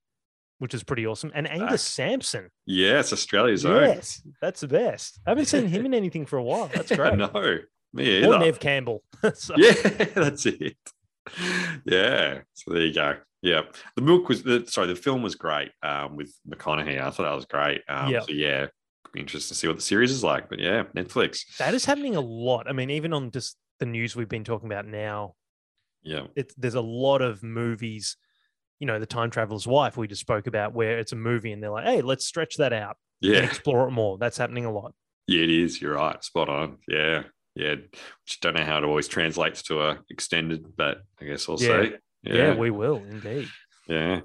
which 0.59 0.75
is 0.75 0.83
pretty 0.83 1.07
awesome, 1.07 1.31
and 1.35 1.49
Angus 1.49 1.69
Back. 1.71 1.79
Sampson. 1.81 2.49
yes, 2.67 3.13
Australia's 3.13 3.65
own. 3.67 3.83
Yes, 3.83 4.23
that's 4.41 4.61
the 4.61 4.69
best. 4.69 5.21
I 5.27 5.31
haven't 5.31 5.47
seen 5.47 5.67
him 5.69 5.87
in 5.87 5.95
anything 5.95 6.27
for 6.27 6.39
a 6.39 6.43
while. 6.43 6.69
That's 6.75 6.91
I 6.93 6.97
great. 6.97 7.17
know. 7.19 7.59
Me 7.93 8.05
either. 8.19 8.35
Or. 8.35 8.39
Neve 8.39 8.59
Campbell. 8.59 9.03
So- 9.35 9.55
Yeah, 9.57 9.73
that's 10.15 10.47
it. 10.47 10.77
Yeah. 11.85 12.41
So 12.55 12.73
there 12.73 12.87
you 12.87 12.95
go. 12.95 13.17
Yeah. 13.43 13.63
The 13.97 14.03
book 14.03 14.29
was 14.29 14.43
the 14.43 14.65
sorry, 14.67 14.87
the 14.89 14.97
film 14.97 15.23
was 15.23 15.35
great 15.35 15.71
um, 15.83 16.17
with 16.17 16.33
McConaughey. 16.49 17.01
I 17.01 17.11
thought 17.11 17.25
that 17.25 17.35
was 17.35 17.47
great. 17.47 17.83
Um, 17.89 18.11
Yeah. 18.11 18.21
So 18.21 18.33
yeah, 18.33 18.67
be 19.13 19.21
interesting 19.21 19.55
to 19.55 19.59
see 19.59 19.67
what 19.67 19.77
the 19.77 19.83
series 19.83 20.11
is 20.11 20.25
like. 20.25 20.49
But 20.49 20.59
yeah, 20.59 20.85
Netflix. 20.97 21.57
That 21.59 21.75
is 21.75 21.85
happening 21.85 22.17
a 22.17 22.21
lot. 22.21 22.69
I 22.69 22.73
mean, 22.73 22.91
even 22.91 23.13
on 23.13 23.31
just 23.31 23.57
the 23.79 23.87
news 23.87 24.15
we've 24.17 24.29
been 24.29 24.45
talking 24.45 24.71
about 24.71 24.87
now, 24.87 25.35
Yeah. 26.03 26.27
it's 26.37 26.55
there's 26.55 26.75
a 26.75 26.81
lot 26.81 27.23
of 27.23 27.43
movies. 27.43 28.17
You 28.79 28.87
know, 28.87 28.99
the 28.99 29.07
Time 29.07 29.31
Traveler's 29.31 29.67
Wife 29.67 29.97
we 29.97 30.09
just 30.09 30.21
spoke 30.21 30.47
about, 30.47 30.73
where 30.75 30.99
it's 30.99 31.13
a 31.13 31.17
movie 31.17 31.53
and 31.53 31.63
they're 31.63 31.71
like, 31.71 31.85
"Hey, 31.85 32.01
let's 32.03 32.25
stretch 32.25 32.57
that 32.57 32.73
out 32.73 32.97
Yeah. 33.21 33.39
explore 33.45 33.87
it 33.89 33.93
more." 33.93 34.19
That's 34.19 34.37
happening 34.39 34.65
a 34.65 34.73
lot. 34.73 34.95
Yeah, 35.27 35.43
it 35.43 35.51
is. 35.51 35.81
You're 35.81 35.95
right. 35.95 36.23
Spot 36.25 36.49
on. 36.49 36.79
Yeah. 36.89 37.25
Yeah. 37.55 37.75
Which 37.77 38.41
don't 38.41 38.55
know 38.55 38.65
how 38.65 38.79
it 38.79 38.85
always 38.85 39.07
translates 39.09 39.63
to 39.65 39.83
a 39.83 39.99
extended, 40.11 40.77
but 40.77 41.03
I 41.21 41.27
guess 41.27 41.49
I'll 41.49 41.61
Yeah. 41.61 41.67
say. 41.85 41.97
Yeah, 42.25 42.55
we 42.55 42.71
will 42.71 42.97
indeed. 42.97 43.49
Yeah. 43.89 44.21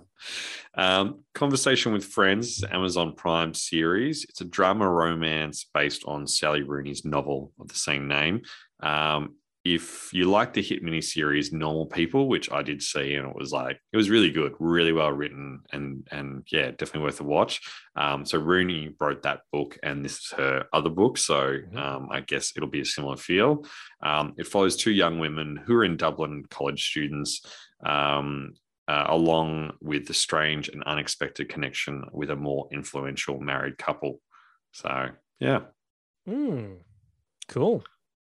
Um, 0.76 1.24
Conversation 1.34 1.94
with 1.94 2.06
Friends, 2.06 2.64
Amazon 2.70 3.14
Prime 3.16 3.54
series. 3.54 4.26
It's 4.30 4.42
a 4.42 4.46
drama 4.46 4.90
romance 4.90 5.68
based 5.74 6.04
on 6.06 6.28
Sally 6.28 6.64
Rooney's 6.64 7.06
novel 7.06 7.52
of 7.60 7.68
the 7.68 7.76
same 7.76 8.08
name. 8.08 8.42
Um, 8.82 9.36
if 9.66 10.14
you 10.14 10.30
like 10.32 10.54
the 10.54 10.62
hit 10.62 10.82
miniseries 10.82 11.52
Normal 11.52 11.88
People, 11.88 12.30
which 12.30 12.50
I 12.52 12.62
did 12.62 12.82
see, 12.82 13.16
and 13.16 13.28
it 13.28 13.36
was 13.36 13.52
like 13.52 13.78
it 13.92 13.98
was 13.98 14.10
really 14.10 14.32
good, 14.32 14.54
really 14.60 14.94
well 14.94 15.12
written, 15.12 15.62
and 15.74 16.08
and 16.10 16.48
yeah, 16.50 16.72
definitely 16.72 17.02
worth 17.02 17.20
a 17.20 17.26
watch. 17.26 17.60
Um, 17.98 18.26
so 18.26 18.38
Rooney 18.40 18.96
wrote 18.98 19.24
that 19.24 19.42
book, 19.52 19.78
and 19.84 20.06
this 20.06 20.14
is 20.20 20.34
her 20.38 20.66
other 20.72 20.90
book. 20.90 21.18
So 21.18 21.58
Mhm. 21.60 21.76
um, 21.76 22.08
I 22.12 22.22
guess 22.22 22.54
it'll 22.56 22.70
be 22.70 22.80
a 22.82 22.86
similar 22.86 23.18
feel. 23.18 23.66
Um, 24.02 24.36
it 24.38 24.48
follows 24.48 24.78
two 24.78 24.92
young 24.92 25.20
women 25.20 25.58
who 25.66 25.76
are 25.76 25.84
in 25.84 25.98
Dublin, 25.98 26.46
college 26.50 26.88
students. 26.90 27.42
Um, 27.86 28.54
uh, 28.88 29.06
along 29.10 29.74
with 29.82 30.08
the 30.08 30.14
strange 30.14 30.70
and 30.70 30.84
unexpected 30.84 31.50
connection 31.50 32.06
with 32.14 32.30
a 32.30 32.36
more 32.36 32.68
influential 32.72 33.40
married 33.40 33.78
couple. 33.78 34.22
So, 34.72 35.10
yeah, 35.40 35.62
Mm, 36.28 36.80
cool. 37.48 37.84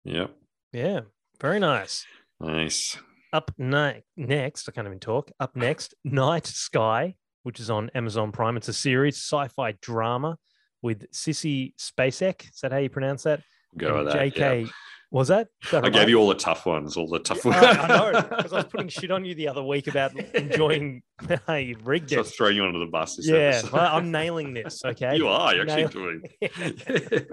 yep, 0.04 0.30
Yeah. 0.72 1.00
Very 1.40 1.58
nice. 1.60 2.04
nice. 2.40 2.96
Up 3.32 3.50
ne- 3.58 4.02
next, 4.16 4.68
I 4.68 4.72
can't 4.72 4.86
even 4.86 4.98
talk. 5.00 5.30
Up 5.38 5.54
next, 5.54 5.94
Night 6.04 6.46
Sky, 6.46 7.14
which 7.42 7.60
is 7.60 7.70
on 7.70 7.90
Amazon 7.94 8.32
Prime. 8.32 8.56
It's 8.56 8.68
a 8.68 8.72
series, 8.72 9.16
sci-fi 9.16 9.72
drama 9.82 10.38
with 10.82 11.10
Sissy 11.12 11.74
Spacek. 11.76 12.42
Is 12.52 12.60
that 12.62 12.72
how 12.72 12.78
you 12.78 12.88
pronounce 12.88 13.24
that? 13.24 13.42
Go 13.76 13.96
And 13.98 14.04
with 14.06 14.12
that. 14.14 14.34
JK. 14.34 14.62
yeah. 14.64 14.70
Was 15.10 15.28
that? 15.28 15.48
That 15.72 15.86
I 15.86 15.88
gave 15.88 16.10
you 16.10 16.18
all 16.18 16.28
the 16.28 16.34
tough 16.34 16.66
ones, 16.66 16.96
all 16.96 17.08
the 17.08 17.18
tough 17.18 17.46
I, 17.46 17.48
ones. 17.48 17.78
I 17.80 17.86
know 17.88 18.20
because 18.36 18.52
I 18.52 18.56
was 18.56 18.64
putting 18.66 18.88
shit 18.90 19.10
on 19.10 19.24
you 19.24 19.34
the 19.34 19.48
other 19.48 19.62
week 19.62 19.86
about 19.86 20.14
enjoying. 20.34 21.02
hey, 21.46 21.74
rigged 21.82 22.10
So 22.10 22.20
it. 22.20 22.24
throwing 22.26 22.56
you 22.56 22.64
under 22.66 22.78
the 22.78 22.86
bus. 22.90 23.16
This 23.16 23.26
Yeah, 23.26 23.62
well, 23.72 23.96
I'm 23.96 24.10
nailing 24.10 24.52
this. 24.52 24.82
Okay, 24.84 25.16
you 25.16 25.26
are. 25.28 25.54
You're 25.54 25.68
actually 25.70 25.86
doing. 25.88 27.26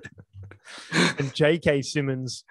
and 1.20 1.34
J.K. 1.34 1.82
Simmons, 1.82 2.44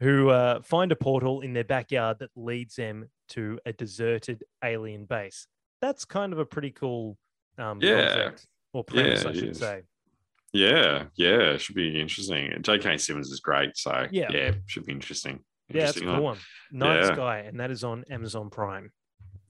who 0.00 0.30
uh, 0.30 0.60
find 0.62 0.92
a 0.92 0.96
portal 0.96 1.40
in 1.40 1.52
their 1.52 1.64
backyard 1.64 2.18
that 2.20 2.30
leads 2.36 2.74
them 2.76 3.08
to 3.30 3.58
a 3.66 3.72
deserted 3.72 4.44
alien 4.64 5.04
base. 5.04 5.46
That's 5.80 6.04
kind 6.04 6.32
of 6.32 6.38
a 6.38 6.44
pretty 6.44 6.70
cool 6.70 7.16
um, 7.58 7.78
Yeah. 7.80 8.30
or 8.72 8.84
premise, 8.84 9.22
Yeah, 9.24 9.30
I 9.30 9.32
should 9.32 9.56
say. 9.56 9.82
Yeah, 10.56 11.04
yeah, 11.16 11.52
it 11.54 11.60
should 11.60 11.74
be 11.74 12.00
interesting. 12.00 12.50
J.K. 12.62 12.96
Simmons 12.98 13.30
is 13.30 13.40
great, 13.40 13.76
so 13.76 14.06
Yeah. 14.10 14.28
yeah, 14.30 14.52
should 14.66 14.86
be 14.86 14.92
interesting. 14.92 15.40
Yeah, 15.68 15.86
that's 15.86 15.96
a 15.98 16.00
cool 16.00 16.22
one. 16.22 16.38
Night 16.72 17.00
Yeah. 17.00 17.12
Sky, 17.14 17.38
and 17.40 17.60
that 17.60 17.70
is 17.70 17.84
on 17.84 18.04
Amazon 18.10 18.48
Prime. 18.50 18.90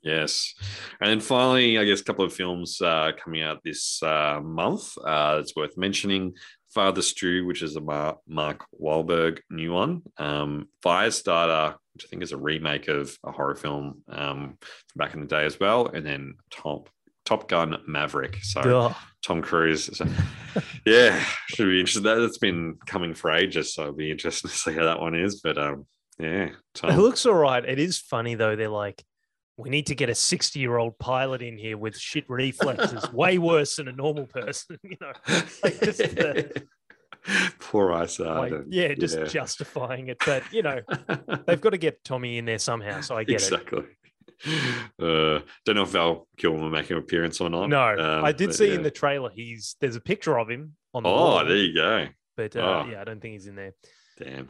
Yes, 0.02 0.54
and 1.00 1.10
then 1.10 1.20
finally, 1.20 1.78
I 1.78 1.84
guess 1.84 2.00
a 2.00 2.04
couple 2.04 2.24
of 2.24 2.32
films 2.32 2.80
uh, 2.80 3.10
coming 3.22 3.42
out 3.42 3.60
this 3.64 4.02
uh, 4.02 4.40
month. 4.42 4.96
Uh, 4.98 5.38
it's 5.40 5.54
worth 5.56 5.76
mentioning. 5.76 6.34
Father 6.74 7.00
Stu, 7.00 7.46
which 7.46 7.62
is 7.62 7.76
a 7.76 7.80
Mar- 7.80 8.18
Mark 8.28 8.66
Wahlberg 8.78 9.38
new 9.48 9.72
one. 9.72 10.02
Um, 10.18 10.68
Firestarter, 10.84 11.74
which 11.94 12.04
I 12.04 12.08
think 12.08 12.22
is 12.22 12.32
a 12.32 12.36
remake 12.36 12.88
of 12.88 13.16
a 13.24 13.32
horror 13.32 13.54
film 13.54 14.02
um, 14.10 14.58
from 14.60 14.98
back 14.98 15.14
in 15.14 15.20
the 15.20 15.26
day 15.26 15.46
as 15.46 15.58
well, 15.58 15.86
and 15.86 16.04
then 16.04 16.34
Top 16.50 16.90
Top 17.26 17.48
Gun 17.48 17.76
Maverick. 17.86 18.38
So. 18.42 18.94
Tom 19.26 19.42
Cruise. 19.42 19.90
So, 19.96 20.06
yeah, 20.86 21.22
should 21.48 21.68
be 21.68 21.80
interesting. 21.80 22.04
That 22.04 22.18
it's 22.18 22.38
been 22.38 22.78
coming 22.86 23.12
for 23.12 23.32
ages, 23.32 23.74
so 23.74 23.82
it'll 23.82 23.94
be 23.94 24.10
interesting 24.10 24.50
to 24.50 24.56
see 24.56 24.72
how 24.72 24.84
that 24.84 25.00
one 25.00 25.14
is. 25.14 25.40
But 25.40 25.58
um, 25.58 25.86
yeah, 26.18 26.50
Tom. 26.74 26.90
It 26.90 26.98
looks 26.98 27.26
all 27.26 27.34
right. 27.34 27.64
It 27.64 27.78
is 27.78 27.98
funny 27.98 28.36
though. 28.36 28.54
They're 28.56 28.68
like, 28.68 29.02
we 29.56 29.68
need 29.68 29.86
to 29.86 29.94
get 29.94 30.08
a 30.08 30.14
60 30.14 30.60
year 30.60 30.76
old 30.76 30.98
pilot 30.98 31.42
in 31.42 31.58
here 31.58 31.76
with 31.76 31.98
shit 31.98 32.24
reflexes, 32.28 33.10
way 33.12 33.38
worse 33.38 33.76
than 33.76 33.88
a 33.88 33.92
normal 33.92 34.26
person. 34.26 34.78
You 34.82 34.96
know, 35.00 35.12
like 35.62 35.80
just 35.80 35.98
the- 35.98 36.62
poor 37.58 37.92
Ice. 37.92 38.20
like, 38.20 38.52
yeah, 38.68 38.94
just 38.94 39.26
justifying 39.26 40.08
it. 40.08 40.18
But 40.24 40.44
you 40.52 40.62
know, 40.62 40.80
they've 41.46 41.60
got 41.60 41.70
to 41.70 41.78
get 41.78 42.04
Tommy 42.04 42.38
in 42.38 42.44
there 42.44 42.60
somehow. 42.60 43.00
So 43.00 43.16
I 43.16 43.24
get 43.24 43.42
it. 43.42 43.52
exactly. 43.52 43.82
Uh, 44.98 45.40
don't 45.66 45.74
know 45.76 45.82
if 45.82 45.90
Val 45.90 46.26
Kilmer 46.38 46.58
will 46.62 46.70
make 46.70 46.90
an 46.90 46.96
appearance 46.96 47.40
or 47.40 47.50
not. 47.50 47.68
No, 47.68 47.82
Um, 47.98 48.24
I 48.24 48.32
did 48.32 48.54
see 48.54 48.68
yeah. 48.68 48.74
in 48.76 48.82
the 48.82 48.90
trailer. 48.90 49.30
He's 49.34 49.76
there's 49.80 49.96
a 49.96 50.00
picture 50.00 50.38
of 50.38 50.48
him 50.48 50.74
on 50.94 51.02
the 51.02 51.08
Oh, 51.10 51.12
wall, 51.14 51.44
there 51.44 51.56
you 51.56 51.74
go. 51.74 52.06
but 52.36 52.56
uh, 52.56 52.60
Oh. 52.86 52.90
yeah, 52.90 53.00
I 53.00 53.04
don't 53.04 53.20
think 53.20 53.32
he's 53.32 53.46
in 53.46 53.56
there. 53.56 53.72
Damn. 54.18 54.48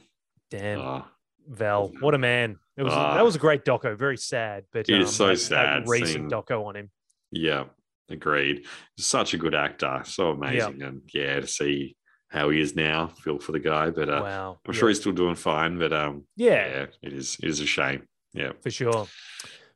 Damn, 0.51 0.81
Oh, 0.81 1.05
Val, 1.49 1.91
what 2.01 2.15
a 2.15 2.19
man! 2.19 2.59
It 2.77 2.85
was 2.85 2.93
Ah. 2.93 3.15
that 3.15 3.25
was 3.25 3.35
a 3.35 3.39
great 3.41 3.65
doco. 3.65 3.97
Very 3.99 4.17
sad, 4.17 4.65
but 4.73 4.89
It 4.89 5.01
is 5.01 5.15
so 5.15 5.27
that- 5.27 5.33
that 5.35 5.39
sad 5.41 5.89
recent 5.89 6.09
seeing- 6.11 6.31
doco 6.31 6.65
on 6.67 6.77
him. 6.77 6.91
yeah, 7.33 7.65
agreed. 8.09 8.67
Such 8.99 9.35
a 9.35 9.39
good 9.39 9.55
actor. 9.55 10.03
So 10.05 10.31
amazing. 10.31 10.83
And 10.83 11.03
yeah, 11.13 11.41
to 11.41 11.47
see 11.49 11.97
how 12.29 12.51
he 12.51 12.61
is 12.61 12.77
now, 12.77 13.09
feel 13.09 13.39
for 13.41 13.51
the 13.53 13.59
guy. 13.61 13.91
But 13.91 14.09
uh, 14.09 14.21
wow, 14.23 14.61
I'm 14.65 14.73
yeah. 14.75 14.79
sure 14.79 14.89
he's 14.89 15.01
still 15.01 15.13
doing 15.13 15.35
fine. 15.35 15.79
But 15.79 15.93
um, 15.93 16.27
yeah, 16.37 16.67
yeah, 16.67 16.87
it 17.03 17.13
is 17.13 17.37
it 17.43 17.49
is 17.49 17.59
a 17.61 17.67
shame. 17.67 18.07
Yeah. 18.33 18.53
for 18.63 18.71
sure, 18.71 19.07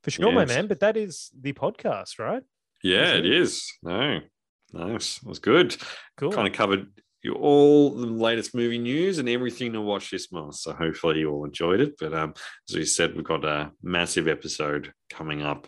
for 0.03 0.11
sure, 0.11 0.33
my 0.33 0.45
man. 0.45 0.67
But 0.67 0.81
that 0.81 0.97
is 0.97 1.31
the 1.39 1.53
podcast, 1.53 2.19
right? 2.19 2.43
Yeah, 2.83 3.15
it 3.15 3.27
it. 3.27 3.33
is. 3.33 3.71
No, 3.83 4.21
nice. 4.73 5.19
It 5.19 5.29
was 5.29 5.39
good. 5.39 5.77
Cool. 6.17 6.33
Kind 6.33 6.49
of 6.49 6.55
covered 6.55 6.89
you 7.23 7.35
all 7.35 7.91
the 7.91 8.07
latest 8.07 8.55
movie 8.55 8.79
news 8.79 9.19
and 9.19 9.29
everything 9.29 9.73
to 9.75 9.81
watch 9.81 10.11
this 10.11 10.33
month. 10.33 10.55
So 10.57 10.73
hopefully 10.73 11.19
you 11.19 11.31
all 11.31 11.45
enjoyed 11.45 11.81
it. 11.81 11.95
But 11.99 12.15
um, 12.15 12.35
as 12.69 12.77
we 12.77 12.85
said, 12.85 13.15
we've 13.15 13.25
got 13.25 13.45
a 13.45 13.73
massive 13.83 14.27
episode 14.27 14.93
coming 15.11 15.43
up 15.43 15.67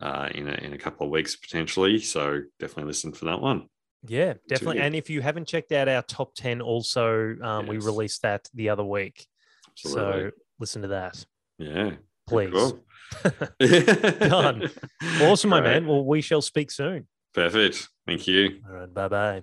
uh, 0.00 0.28
in 0.34 0.48
a, 0.48 0.52
in 0.52 0.72
a 0.72 0.78
couple 0.78 1.06
of 1.06 1.10
weeks 1.10 1.36
potentially. 1.36 1.98
So 1.98 2.40
definitely 2.58 2.88
listen 2.88 3.12
for 3.12 3.26
that 3.26 3.40
one. 3.40 3.68
Yeah, 4.06 4.34
definitely. 4.48 4.78
it. 4.78 4.86
And 4.86 4.94
if 4.94 5.08
you 5.08 5.20
haven't 5.22 5.48
checked 5.48 5.72
out 5.72 5.88
our 5.88 6.02
top 6.02 6.34
10, 6.34 6.60
also, 6.60 7.36
um, 7.42 7.66
we 7.66 7.78
released 7.78 8.22
that 8.22 8.48
the 8.54 8.68
other 8.68 8.84
week. 8.84 9.26
Absolutely. 9.70 10.02
So 10.02 10.30
listen 10.58 10.82
to 10.82 10.88
that, 10.88 11.24
yeah, 11.58 11.92
please. 12.26 12.52
Cool. 12.52 12.80
Done. 13.58 14.70
Awesome, 15.22 15.50
my 15.50 15.60
man. 15.60 15.86
Well, 15.86 16.04
we 16.04 16.20
shall 16.20 16.42
speak 16.42 16.70
soon. 16.70 17.06
Perfect. 17.34 17.88
Thank 18.06 18.26
you. 18.26 18.60
All 18.68 18.74
right. 18.74 18.92
Bye 18.94 19.08
bye. 19.08 19.42